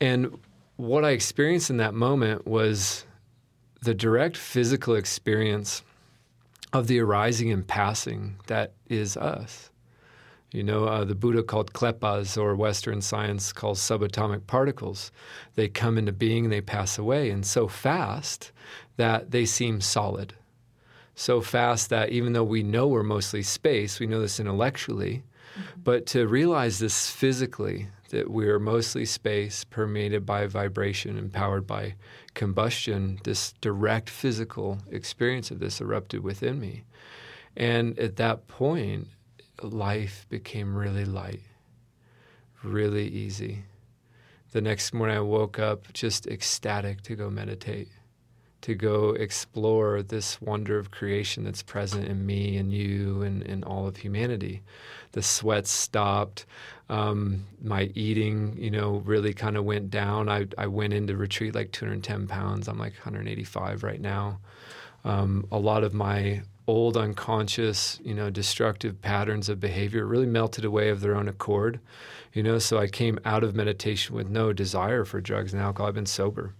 And 0.00 0.38
what 0.76 1.04
I 1.04 1.10
experienced 1.10 1.70
in 1.70 1.78
that 1.78 1.94
moment 1.94 2.46
was 2.46 3.04
the 3.82 3.94
direct 3.94 4.36
physical 4.36 4.94
experience 4.94 5.82
of 6.72 6.86
the 6.86 7.00
arising 7.00 7.52
and 7.52 7.66
passing 7.66 8.36
that 8.46 8.72
is 8.88 9.16
us. 9.16 9.70
You 10.54 10.62
know, 10.62 10.84
uh, 10.84 11.04
the 11.04 11.16
Buddha 11.16 11.42
called 11.42 11.72
kalapas, 11.72 12.40
or 12.40 12.54
Western 12.54 13.02
science 13.02 13.52
calls 13.52 13.80
subatomic 13.80 14.46
particles. 14.46 15.10
They 15.56 15.66
come 15.66 15.98
into 15.98 16.12
being 16.12 16.44
and 16.44 16.52
they 16.52 16.60
pass 16.60 16.96
away, 16.96 17.30
and 17.30 17.44
so 17.44 17.66
fast 17.66 18.52
that 18.96 19.32
they 19.32 19.46
seem 19.46 19.80
solid. 19.80 20.34
So 21.16 21.40
fast 21.40 21.90
that 21.90 22.10
even 22.10 22.34
though 22.34 22.44
we 22.44 22.62
know 22.62 22.86
we're 22.86 23.02
mostly 23.02 23.42
space, 23.42 23.98
we 23.98 24.06
know 24.06 24.20
this 24.20 24.38
intellectually, 24.38 25.24
mm-hmm. 25.58 25.80
but 25.82 26.06
to 26.06 26.28
realize 26.28 26.78
this 26.78 27.10
physically, 27.10 27.88
that 28.10 28.30
we're 28.30 28.60
mostly 28.60 29.04
space 29.04 29.64
permeated 29.64 30.24
by 30.24 30.46
vibration, 30.46 31.18
empowered 31.18 31.66
by 31.66 31.96
combustion, 32.34 33.18
this 33.24 33.54
direct 33.60 34.08
physical 34.08 34.78
experience 34.88 35.50
of 35.50 35.58
this 35.58 35.80
erupted 35.80 36.22
within 36.22 36.60
me. 36.60 36.84
And 37.56 37.98
at 37.98 38.14
that 38.16 38.46
point, 38.46 39.08
life 39.62 40.26
became 40.28 40.76
really 40.76 41.04
light, 41.04 41.40
really 42.62 43.06
easy. 43.08 43.64
The 44.52 44.60
next 44.60 44.94
morning, 44.94 45.16
I 45.16 45.20
woke 45.20 45.58
up 45.58 45.92
just 45.92 46.26
ecstatic 46.26 47.02
to 47.02 47.16
go 47.16 47.28
meditate, 47.28 47.88
to 48.60 48.74
go 48.74 49.10
explore 49.10 50.02
this 50.02 50.40
wonder 50.40 50.78
of 50.78 50.90
creation 50.90 51.44
that's 51.44 51.62
present 51.62 52.06
in 52.06 52.24
me 52.24 52.56
and 52.56 52.72
you 52.72 53.22
and, 53.22 53.42
and 53.42 53.64
all 53.64 53.86
of 53.86 53.96
humanity. 53.96 54.62
The 55.12 55.22
sweat 55.22 55.66
stopped. 55.66 56.46
Um, 56.88 57.46
my 57.62 57.90
eating, 57.94 58.56
you 58.56 58.70
know, 58.70 59.02
really 59.04 59.34
kind 59.34 59.56
of 59.56 59.64
went 59.64 59.90
down. 59.90 60.28
I, 60.28 60.46
I 60.56 60.68
went 60.68 60.92
into 60.92 61.16
retreat 61.16 61.54
like 61.54 61.72
210 61.72 62.28
pounds. 62.28 62.68
I'm 62.68 62.78
like 62.78 62.92
185 62.92 63.82
right 63.82 64.00
now. 64.00 64.38
Um, 65.04 65.46
a 65.50 65.58
lot 65.58 65.84
of 65.84 65.94
my 65.94 66.42
old 66.66 66.96
unconscious, 66.96 68.00
you 68.02 68.14
know, 68.14 68.30
destructive 68.30 69.00
patterns 69.02 69.48
of 69.48 69.60
behavior 69.60 70.06
really 70.06 70.26
melted 70.26 70.64
away 70.64 70.88
of 70.88 71.00
their 71.00 71.14
own 71.14 71.28
accord. 71.28 71.80
You 72.32 72.42
know, 72.42 72.58
so 72.58 72.78
I 72.78 72.88
came 72.88 73.18
out 73.24 73.44
of 73.44 73.54
meditation 73.54 74.14
with 74.14 74.28
no 74.28 74.52
desire 74.52 75.04
for 75.04 75.20
drugs 75.20 75.52
and 75.52 75.62
alcohol. 75.62 75.88
I've 75.88 75.94
been 75.94 76.06
sober 76.06 76.54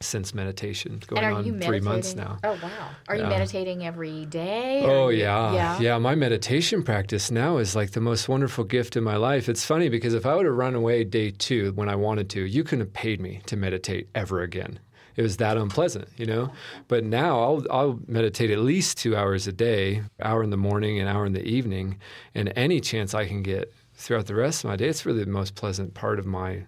since 0.00 0.34
meditation, 0.34 1.00
going 1.06 1.24
on 1.24 1.60
three 1.60 1.80
months 1.80 2.14
now. 2.14 2.38
Oh 2.44 2.58
wow! 2.62 2.90
Are 3.08 3.16
yeah. 3.16 3.24
you 3.24 3.28
meditating 3.28 3.84
every 3.84 4.26
day? 4.26 4.82
Oh 4.84 5.08
yeah. 5.08 5.52
yeah, 5.52 5.80
yeah. 5.80 5.98
My 5.98 6.14
meditation 6.14 6.82
practice 6.82 7.30
now 7.30 7.56
is 7.58 7.74
like 7.74 7.92
the 7.92 8.00
most 8.00 8.28
wonderful 8.28 8.64
gift 8.64 8.96
in 8.96 9.04
my 9.04 9.16
life. 9.16 9.48
It's 9.48 9.64
funny 9.64 9.88
because 9.88 10.14
if 10.14 10.26
I 10.26 10.34
would 10.34 10.46
have 10.46 10.54
run 10.54 10.74
away 10.74 11.04
day 11.04 11.30
two 11.30 11.72
when 11.72 11.88
I 11.88 11.96
wanted 11.96 12.28
to, 12.30 12.42
you 12.42 12.64
couldn't 12.64 12.80
have 12.80 12.92
paid 12.92 13.20
me 13.20 13.40
to 13.46 13.56
meditate 13.56 14.08
ever 14.14 14.42
again 14.42 14.78
it 15.16 15.22
was 15.22 15.36
that 15.38 15.56
unpleasant, 15.56 16.08
you 16.16 16.26
know. 16.26 16.50
But 16.88 17.04
now 17.04 17.40
I'll 17.40 17.66
I'll 17.70 18.00
meditate 18.06 18.50
at 18.50 18.58
least 18.58 18.98
two 18.98 19.16
hours 19.16 19.46
a 19.46 19.52
day, 19.52 20.02
hour 20.20 20.42
in 20.42 20.50
the 20.50 20.56
morning, 20.56 21.00
an 21.00 21.08
hour 21.08 21.24
in 21.26 21.32
the 21.32 21.44
evening, 21.44 21.98
and 22.34 22.52
any 22.56 22.80
chance 22.80 23.14
I 23.14 23.26
can 23.26 23.42
get 23.42 23.72
throughout 23.94 24.26
the 24.26 24.34
rest 24.34 24.64
of 24.64 24.70
my 24.70 24.76
day. 24.76 24.88
It's 24.88 25.06
really 25.06 25.24
the 25.24 25.30
most 25.30 25.54
pleasant 25.54 25.94
part 25.94 26.18
of 26.18 26.26
my 26.26 26.64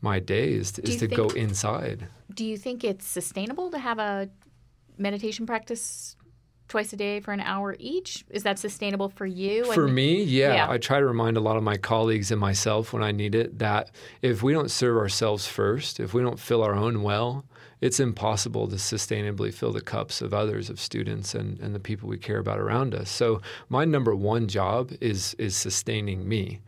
my 0.00 0.18
day 0.18 0.52
is, 0.52 0.78
is 0.80 0.96
to 0.96 1.06
think, 1.06 1.14
go 1.14 1.28
inside. 1.28 2.08
Do 2.34 2.44
you 2.44 2.56
think 2.56 2.82
it's 2.82 3.06
sustainable 3.06 3.70
to 3.70 3.78
have 3.78 3.98
a 3.98 4.28
meditation 4.98 5.46
practice 5.46 6.16
twice 6.68 6.92
a 6.92 6.96
day 6.96 7.20
for 7.20 7.32
an 7.32 7.40
hour 7.40 7.76
each? 7.78 8.24
Is 8.30 8.42
that 8.44 8.58
sustainable 8.58 9.08
for 9.08 9.26
you? 9.26 9.64
For 9.72 9.88
me, 9.88 10.22
yeah. 10.22 10.54
yeah. 10.54 10.70
I 10.70 10.78
try 10.78 11.00
to 11.00 11.06
remind 11.06 11.36
a 11.36 11.40
lot 11.40 11.56
of 11.56 11.62
my 11.62 11.76
colleagues 11.76 12.30
and 12.30 12.40
myself 12.40 12.92
when 12.92 13.02
I 13.02 13.12
need 13.12 13.34
it 13.34 13.58
that 13.58 13.90
if 14.22 14.42
we 14.42 14.52
don't 14.52 14.70
serve 14.70 14.96
ourselves 14.96 15.46
first, 15.46 16.00
if 16.00 16.14
we 16.14 16.22
don't 16.22 16.38
fill 16.38 16.62
our 16.62 16.74
own 16.74 17.02
well, 17.02 17.44
it's 17.82 17.98
impossible 17.98 18.68
to 18.68 18.76
sustainably 18.76 19.52
fill 19.52 19.72
the 19.72 19.80
cups 19.80 20.22
of 20.22 20.32
others, 20.32 20.70
of 20.70 20.78
students 20.78 21.34
and, 21.34 21.58
and 21.58 21.74
the 21.74 21.80
people 21.80 22.08
we 22.08 22.16
care 22.16 22.38
about 22.38 22.60
around 22.60 22.94
us. 22.94 23.10
So 23.10 23.42
my 23.68 23.84
number 23.84 24.14
one 24.14 24.46
job 24.46 24.92
is 25.00 25.34
is 25.34 25.56
sustaining 25.56 26.28
me, 26.28 26.60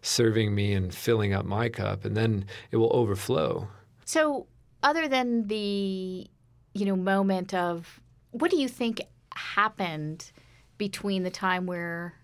serving 0.00 0.54
me 0.54 0.72
and 0.72 0.92
filling 0.92 1.34
up 1.34 1.44
my 1.44 1.68
cup, 1.68 2.06
and 2.06 2.16
then 2.16 2.46
it 2.70 2.78
will 2.78 2.90
overflow. 2.96 3.68
So 4.06 4.46
other 4.82 5.08
than 5.08 5.46
the 5.48 6.26
you 6.72 6.86
know 6.86 6.96
moment 6.96 7.52
of 7.52 8.00
what 8.30 8.50
do 8.50 8.56
you 8.56 8.66
think 8.66 9.02
happened 9.36 10.32
between 10.78 11.22
the 11.22 11.30
time 11.30 11.66
where 11.66 12.14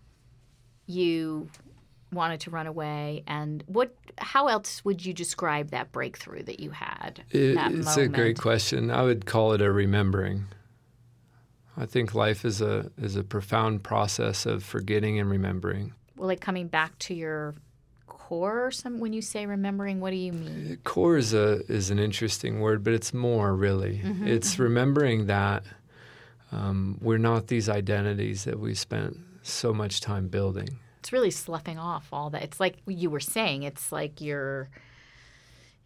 you 0.86 1.48
wanted 2.12 2.40
to 2.40 2.50
run 2.50 2.66
away 2.66 3.22
and 3.26 3.62
what 3.66 3.94
how 4.16 4.48
else 4.48 4.84
would 4.84 5.04
you 5.04 5.12
describe 5.12 5.70
that 5.70 5.92
breakthrough 5.92 6.42
that 6.42 6.58
you 6.58 6.70
had 6.70 7.22
it, 7.30 7.56
it's 7.56 7.96
moment? 7.96 7.98
a 7.98 8.08
great 8.08 8.38
question. 8.38 8.90
I 8.90 9.02
would 9.02 9.26
call 9.26 9.52
it 9.52 9.60
a 9.60 9.70
remembering. 9.70 10.46
I 11.76 11.86
think 11.86 12.14
life 12.14 12.44
is 12.44 12.60
a 12.60 12.90
is 12.96 13.16
a 13.16 13.22
profound 13.22 13.84
process 13.84 14.46
of 14.46 14.64
forgetting 14.64 15.18
and 15.18 15.30
remembering. 15.30 15.92
Well 16.16 16.28
like 16.28 16.40
coming 16.40 16.68
back 16.68 16.98
to 17.00 17.14
your 17.14 17.54
core 18.06 18.66
or 18.66 18.70
some 18.70 18.98
when 19.00 19.12
you 19.12 19.22
say 19.22 19.46
remembering 19.46 20.00
what 20.00 20.10
do 20.10 20.16
you 20.16 20.32
mean? 20.32 20.78
Core 20.84 21.18
is 21.18 21.34
a 21.34 21.60
is 21.70 21.90
an 21.90 21.98
interesting 21.98 22.60
word 22.60 22.82
but 22.82 22.94
it's 22.94 23.12
more 23.12 23.54
really. 23.54 24.00
Mm-hmm, 24.02 24.26
it's 24.26 24.54
mm-hmm. 24.54 24.62
remembering 24.62 25.26
that 25.26 25.64
um, 26.52 26.98
we're 27.00 27.18
not 27.18 27.46
these 27.48 27.68
identities 27.68 28.44
that 28.44 28.58
we 28.58 28.74
spent 28.74 29.16
so 29.42 29.72
much 29.72 30.00
time 30.00 30.28
building 30.28 30.78
it's 30.98 31.12
really 31.12 31.30
sloughing 31.30 31.78
off 31.78 32.08
all 32.12 32.28
that. 32.30 32.42
It's 32.42 32.60
like 32.60 32.82
you 32.86 33.08
were 33.08 33.20
saying. 33.20 33.62
It's 33.62 33.90
like 33.92 34.20
you're 34.20 34.68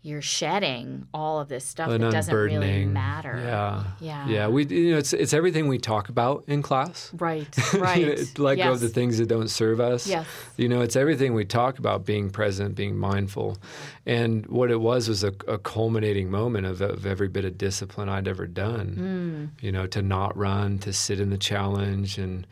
you're 0.04 0.22
shedding 0.22 1.06
all 1.14 1.38
of 1.38 1.48
this 1.48 1.64
stuff 1.64 1.88
that 1.88 1.98
doesn't 1.98 2.34
really 2.34 2.84
matter. 2.84 3.40
Yeah, 3.40 3.84
yeah, 4.00 4.28
yeah. 4.28 4.48
We, 4.48 4.66
you 4.66 4.92
know, 4.92 4.98
it's 4.98 5.12
it's 5.12 5.32
everything 5.32 5.68
we 5.68 5.78
talk 5.78 6.08
about 6.08 6.42
in 6.48 6.60
class. 6.60 7.12
Right, 7.14 7.46
right. 7.74 8.00
you 8.00 8.06
know, 8.06 8.22
let 8.38 8.58
yes. 8.58 8.66
go 8.66 8.72
of 8.72 8.80
the 8.80 8.88
things 8.88 9.18
that 9.18 9.28
don't 9.28 9.48
serve 9.48 9.80
us. 9.80 10.08
Yes. 10.08 10.26
You 10.56 10.68
know, 10.68 10.80
it's 10.80 10.96
everything 10.96 11.34
we 11.34 11.44
talk 11.44 11.78
about: 11.78 12.04
being 12.04 12.30
present, 12.30 12.74
being 12.74 12.96
mindful. 12.96 13.58
And 14.04 14.44
what 14.46 14.72
it 14.72 14.80
was 14.80 15.08
was 15.08 15.22
a, 15.22 15.32
a 15.46 15.58
culminating 15.58 16.28
moment 16.28 16.66
of, 16.66 16.80
of, 16.80 17.06
every 17.06 17.28
bit 17.28 17.44
of 17.44 17.56
discipline 17.56 18.08
I'd 18.08 18.26
ever 18.26 18.48
done. 18.48 19.52
Mm. 19.56 19.64
You 19.64 19.70
know, 19.70 19.86
to 19.86 20.02
not 20.02 20.36
run, 20.36 20.80
to 20.80 20.92
sit 20.92 21.20
in 21.20 21.30
the 21.30 21.38
challenge, 21.38 22.18
and 22.18 22.44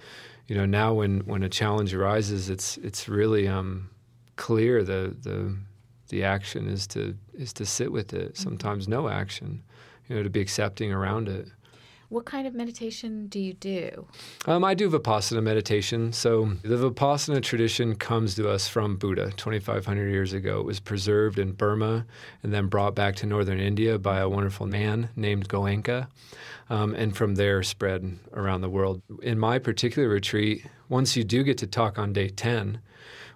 you 0.47 0.55
know 0.55 0.67
now 0.67 0.95
when 0.95 1.21
when 1.21 1.43
a 1.43 1.49
challenge 1.49 1.95
arises, 1.95 2.49
it's 2.49 2.77
it's 2.77 3.09
really 3.09 3.49
um, 3.49 3.91
clear 4.37 4.85
the 4.85 5.17
the 5.21 5.57
the 6.11 6.25
action 6.25 6.69
is 6.69 6.87
to 6.89 7.17
is 7.35 7.53
to 7.55 7.65
sit 7.65 7.91
with 7.91 8.13
it. 8.13 8.35
Mm-hmm. 8.35 8.43
Sometimes 8.43 8.87
no 8.87 9.09
action, 9.09 9.63
you 10.09 10.17
know, 10.17 10.23
to 10.23 10.31
be 10.31 10.41
accepting 10.41 10.93
around 10.93 11.29
it. 11.29 11.49
What 12.11 12.25
kind 12.25 12.45
of 12.45 12.55
meditation 12.55 13.29
do 13.29 13.39
you 13.39 13.53
do? 13.53 14.09
Um, 14.45 14.65
I 14.65 14.75
do 14.75 14.91
Vipassana 14.91 15.45
meditation. 15.45 16.13
So 16.13 16.57
the 16.63 16.91
Vipassana 16.91 17.41
tradition 17.41 17.95
comes 17.95 18.35
to 18.35 18.51
us 18.51 18.67
from 18.67 18.97
Buddha 18.97 19.31
2,500 19.37 20.09
years 20.09 20.33
ago. 20.33 20.59
It 20.59 20.67
was 20.67 20.81
preserved 20.81 21.39
in 21.39 21.53
Burma 21.53 22.05
and 22.43 22.53
then 22.53 22.67
brought 22.67 22.97
back 22.97 23.15
to 23.17 23.27
northern 23.27 23.61
India 23.61 23.97
by 23.97 24.19
a 24.19 24.29
wonderful 24.29 24.67
man 24.67 25.11
named 25.15 25.49
Goenka, 25.49 26.09
um, 26.69 26.97
and 26.97 27.17
from 27.17 27.37
there 27.37 27.63
spread 27.63 28.19
around 28.33 28.63
the 28.63 28.69
world. 28.69 29.03
In 29.23 29.39
my 29.39 29.61
particular 29.61 30.09
retreat, 30.09 30.67
once 30.89 31.17
you 31.17 31.23
do 31.23 31.45
get 31.45 31.59
to 31.59 31.69
talk 31.69 31.97
on 31.97 32.13
day 32.13 32.29
10, 32.29 32.81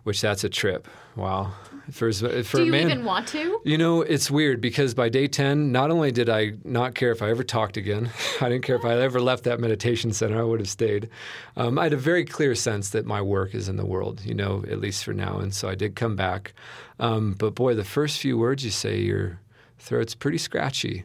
which 0.02 0.20
that's 0.20 0.42
a 0.42 0.48
trip. 0.48 0.88
Wow. 1.14 1.52
For, 1.90 2.10
for 2.12 2.56
Do 2.56 2.64
you 2.64 2.72
man, 2.72 2.90
even 2.90 3.04
want 3.04 3.28
to? 3.28 3.60
You 3.64 3.76
know, 3.76 4.00
it's 4.00 4.30
weird 4.30 4.60
because 4.60 4.94
by 4.94 5.10
day 5.10 5.28
10, 5.28 5.70
not 5.70 5.90
only 5.90 6.10
did 6.10 6.30
I 6.30 6.52
not 6.64 6.94
care 6.94 7.12
if 7.12 7.20
I 7.20 7.28
ever 7.28 7.44
talked 7.44 7.76
again, 7.76 8.10
I 8.40 8.48
didn't 8.48 8.64
care 8.64 8.76
if 8.76 8.84
I 8.84 8.94
ever 8.94 9.20
left 9.20 9.44
that 9.44 9.60
meditation 9.60 10.12
center, 10.12 10.40
I 10.40 10.44
would 10.44 10.60
have 10.60 10.68
stayed. 10.68 11.10
Um, 11.56 11.78
I 11.78 11.84
had 11.84 11.92
a 11.92 11.98
very 11.98 12.24
clear 12.24 12.54
sense 12.54 12.90
that 12.90 13.04
my 13.04 13.20
work 13.20 13.54
is 13.54 13.68
in 13.68 13.76
the 13.76 13.84
world, 13.84 14.22
you 14.24 14.34
know, 14.34 14.64
at 14.70 14.80
least 14.80 15.04
for 15.04 15.12
now. 15.12 15.38
And 15.38 15.52
so 15.52 15.68
I 15.68 15.74
did 15.74 15.94
come 15.94 16.16
back. 16.16 16.54
Um, 16.98 17.34
but 17.34 17.54
boy, 17.54 17.74
the 17.74 17.84
first 17.84 18.18
few 18.18 18.38
words 18.38 18.64
you 18.64 18.70
say, 18.70 19.00
your 19.00 19.40
throat's 19.78 20.14
pretty 20.14 20.38
scratchy 20.38 21.04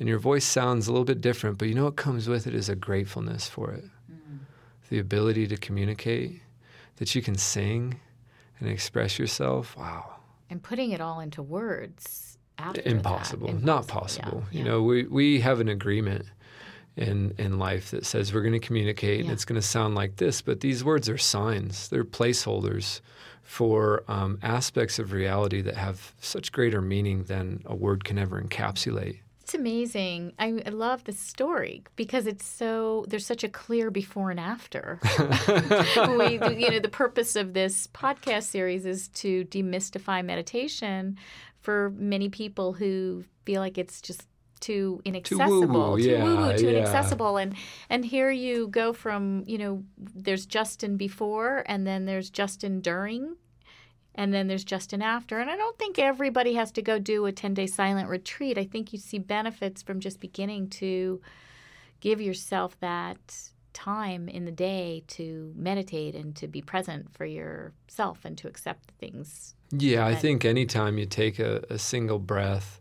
and 0.00 0.08
your 0.08 0.18
voice 0.18 0.44
sounds 0.44 0.88
a 0.88 0.92
little 0.92 1.04
bit 1.04 1.20
different, 1.20 1.56
but 1.56 1.68
you 1.68 1.74
know 1.74 1.84
what 1.84 1.96
comes 1.96 2.28
with 2.28 2.46
it 2.46 2.54
is 2.54 2.68
a 2.68 2.74
gratefulness 2.74 3.48
for 3.48 3.70
it. 3.70 3.84
Mm. 4.12 4.40
The 4.90 4.98
ability 4.98 5.46
to 5.46 5.56
communicate, 5.56 6.42
that 6.96 7.14
you 7.14 7.22
can 7.22 7.36
sing 7.36 8.00
and 8.58 8.68
express 8.68 9.18
yourself. 9.18 9.76
Wow 9.76 10.15
and 10.50 10.62
putting 10.62 10.92
it 10.92 11.00
all 11.00 11.20
into 11.20 11.42
words 11.42 12.38
impossible. 12.58 13.48
impossible. 13.48 13.54
not 13.66 13.86
possible 13.86 14.44
yeah, 14.50 14.58
you 14.58 14.64
yeah. 14.64 14.70
know 14.70 14.82
we, 14.82 15.04
we 15.04 15.40
have 15.40 15.60
an 15.60 15.68
agreement 15.68 16.24
in 16.96 17.34
in 17.38 17.58
life 17.58 17.90
that 17.90 18.06
says 18.06 18.32
we're 18.32 18.40
going 18.40 18.52
to 18.52 18.58
communicate 18.58 19.18
yeah. 19.18 19.24
and 19.24 19.32
it's 19.32 19.44
going 19.44 19.60
to 19.60 19.66
sound 19.66 19.94
like 19.94 20.16
this 20.16 20.40
but 20.40 20.60
these 20.60 20.82
words 20.82 21.08
are 21.08 21.18
signs 21.18 21.88
they're 21.88 22.04
placeholders 22.04 23.00
for 23.42 24.02
um, 24.08 24.38
aspects 24.42 24.98
of 24.98 25.12
reality 25.12 25.60
that 25.60 25.76
have 25.76 26.14
such 26.20 26.50
greater 26.50 26.80
meaning 26.80 27.22
than 27.24 27.62
a 27.66 27.76
word 27.76 28.02
can 28.04 28.18
ever 28.18 28.40
encapsulate 28.40 29.18
it's 29.46 29.54
amazing. 29.54 30.32
I, 30.40 30.60
I, 30.66 30.70
love 30.70 31.04
the 31.04 31.12
story 31.12 31.84
because 31.94 32.26
it's 32.26 32.44
so 32.44 33.04
there's 33.06 33.24
such 33.24 33.44
a 33.44 33.48
clear 33.48 33.92
before 33.92 34.32
and 34.32 34.40
after. 34.40 34.98
we, 35.20 36.32
you 36.32 36.68
know, 36.68 36.80
the 36.80 36.90
purpose 36.90 37.36
of 37.36 37.52
this 37.52 37.86
podcast 37.86 38.42
series 38.42 38.84
is 38.84 39.06
to 39.08 39.44
demystify 39.44 40.24
meditation 40.24 41.16
for 41.60 41.92
many 41.96 42.28
people 42.28 42.72
who 42.72 43.24
feel 43.44 43.60
like 43.60 43.78
it's 43.78 44.00
just 44.00 44.26
too 44.58 45.00
inaccessible, 45.04 45.60
too 45.60 45.68
woo-woo, 45.68 46.02
too, 46.02 46.10
yeah, 46.10 46.24
woo-woo, 46.24 46.58
too 46.58 46.64
yeah. 46.64 46.78
inaccessible, 46.78 47.36
and 47.36 47.54
and 47.88 48.04
here 48.04 48.32
you 48.32 48.66
go 48.66 48.92
from 48.92 49.44
you 49.46 49.58
know 49.58 49.84
there's 49.96 50.44
Justin 50.44 50.96
before, 50.96 51.62
and 51.66 51.86
then 51.86 52.04
there's 52.04 52.30
Justin 52.30 52.80
during, 52.80 53.36
and 54.16 54.32
then 54.32 54.48
there's 54.48 54.64
just 54.64 54.92
an 54.92 55.02
after. 55.02 55.38
And 55.38 55.48
I 55.48 55.56
don't 55.56 55.78
think 55.78 55.98
everybody 55.98 56.54
has 56.54 56.72
to 56.72 56.82
go 56.82 56.98
do 56.98 57.26
a 57.26 57.32
10 57.32 57.54
day 57.54 57.66
silent 57.66 58.08
retreat. 58.08 58.58
I 58.58 58.64
think 58.64 58.92
you 58.92 58.98
see 58.98 59.18
benefits 59.18 59.82
from 59.82 60.00
just 60.00 60.18
beginning 60.18 60.70
to 60.70 61.20
give 62.00 62.20
yourself 62.20 62.78
that 62.80 63.50
time 63.72 64.26
in 64.28 64.46
the 64.46 64.50
day 64.50 65.04
to 65.06 65.52
meditate 65.54 66.14
and 66.14 66.34
to 66.34 66.48
be 66.48 66.62
present 66.62 67.12
for 67.12 67.26
yourself 67.26 68.24
and 68.24 68.38
to 68.38 68.48
accept 68.48 68.90
things. 68.98 69.54
Yeah, 69.70 70.06
I 70.06 70.14
think 70.14 70.46
anytime 70.46 70.96
you 70.96 71.04
take 71.04 71.38
a, 71.38 71.62
a, 71.68 71.78
single 71.78 72.18
breath, 72.18 72.80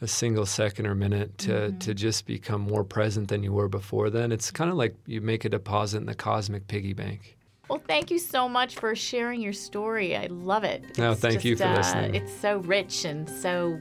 a 0.00 0.08
single 0.08 0.46
second 0.46 0.86
or 0.86 0.96
minute 0.96 1.38
to, 1.38 1.50
mm-hmm. 1.50 1.78
to 1.78 1.94
just 1.94 2.26
become 2.26 2.62
more 2.62 2.82
present 2.82 3.28
than 3.28 3.44
you 3.44 3.52
were 3.52 3.68
before 3.68 4.10
then, 4.10 4.32
it's 4.32 4.50
kind 4.50 4.68
of 4.68 4.76
like 4.76 4.96
you 5.06 5.20
make 5.20 5.44
a 5.44 5.48
deposit 5.48 5.98
in 5.98 6.06
the 6.06 6.14
cosmic 6.14 6.66
piggy 6.66 6.92
bank. 6.92 7.36
Well, 7.72 7.80
thank 7.86 8.10
you 8.10 8.18
so 8.18 8.50
much 8.50 8.74
for 8.74 8.94
sharing 8.94 9.40
your 9.40 9.54
story. 9.54 10.14
I 10.14 10.26
love 10.26 10.62
it. 10.62 10.98
No, 10.98 11.14
thank 11.14 11.36
just, 11.36 11.44
you 11.46 11.56
for 11.56 11.64
uh, 11.64 11.76
listening. 11.76 12.14
It's 12.14 12.30
so 12.30 12.58
rich 12.58 13.06
and 13.06 13.26
so 13.26 13.80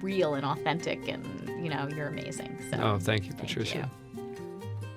real 0.00 0.34
and 0.34 0.46
authentic, 0.46 1.08
and 1.08 1.24
you 1.60 1.68
know, 1.68 1.88
you're 1.88 2.06
amazing. 2.06 2.56
So, 2.70 2.76
oh, 2.80 2.98
thank 3.00 3.26
you, 3.26 3.32
Patricia. 3.34 3.90
Thank 4.14 4.38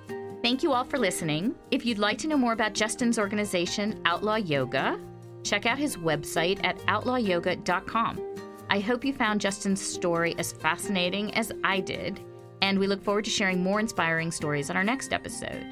you. 0.10 0.40
Thank 0.44 0.62
you 0.62 0.74
all 0.74 0.84
for 0.84 1.00
listening. 1.00 1.56
If 1.72 1.88
you'd 1.88 1.98
like 1.98 2.20
to 2.20 2.28
know 2.28 2.38
more 2.38 2.54
about 2.54 2.74
Justin's 2.74 3.18
organization, 3.18 4.00
Outlaw 4.06 4.36
Yoga, 4.36 5.00
check 5.44 5.66
out 5.66 5.80
his 5.80 5.98
website 5.98 6.64
at 6.64 6.78
outlawyoga.com. 6.86 8.22
I 8.70 8.80
hope 8.80 9.04
you 9.04 9.12
found 9.12 9.42
Justin's 9.42 9.82
story 9.82 10.36
as 10.38 10.52
fascinating 10.54 11.34
as 11.34 11.52
I 11.64 11.80
did, 11.80 12.20
and 12.62 12.78
we 12.78 12.86
look 12.86 13.04
forward 13.04 13.26
to 13.26 13.32
sharing 13.32 13.64
more 13.64 13.80
inspiring 13.80 14.30
stories 14.30 14.70
on 14.70 14.78
our 14.78 14.84
next 14.84 15.14
episode. 15.14 15.66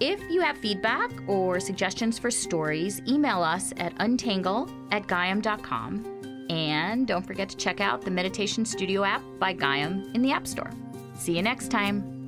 If 0.00 0.18
you 0.30 0.40
have 0.40 0.56
feedback 0.56 1.10
or 1.26 1.60
suggestions 1.60 2.18
for 2.18 2.30
stories, 2.30 3.02
email 3.06 3.42
us 3.42 3.74
at 3.76 3.92
untangle 3.98 4.70
at 4.90 5.06
gaiam.com. 5.06 6.46
And 6.48 7.06
don't 7.06 7.26
forget 7.26 7.50
to 7.50 7.56
check 7.56 7.80
out 7.80 8.00
the 8.00 8.10
Meditation 8.10 8.64
Studio 8.64 9.04
app 9.04 9.22
by 9.38 9.54
Gaiam 9.54 10.12
in 10.14 10.22
the 10.22 10.32
App 10.32 10.46
Store. 10.46 10.70
See 11.14 11.36
you 11.36 11.42
next 11.42 11.70
time. 11.70 12.19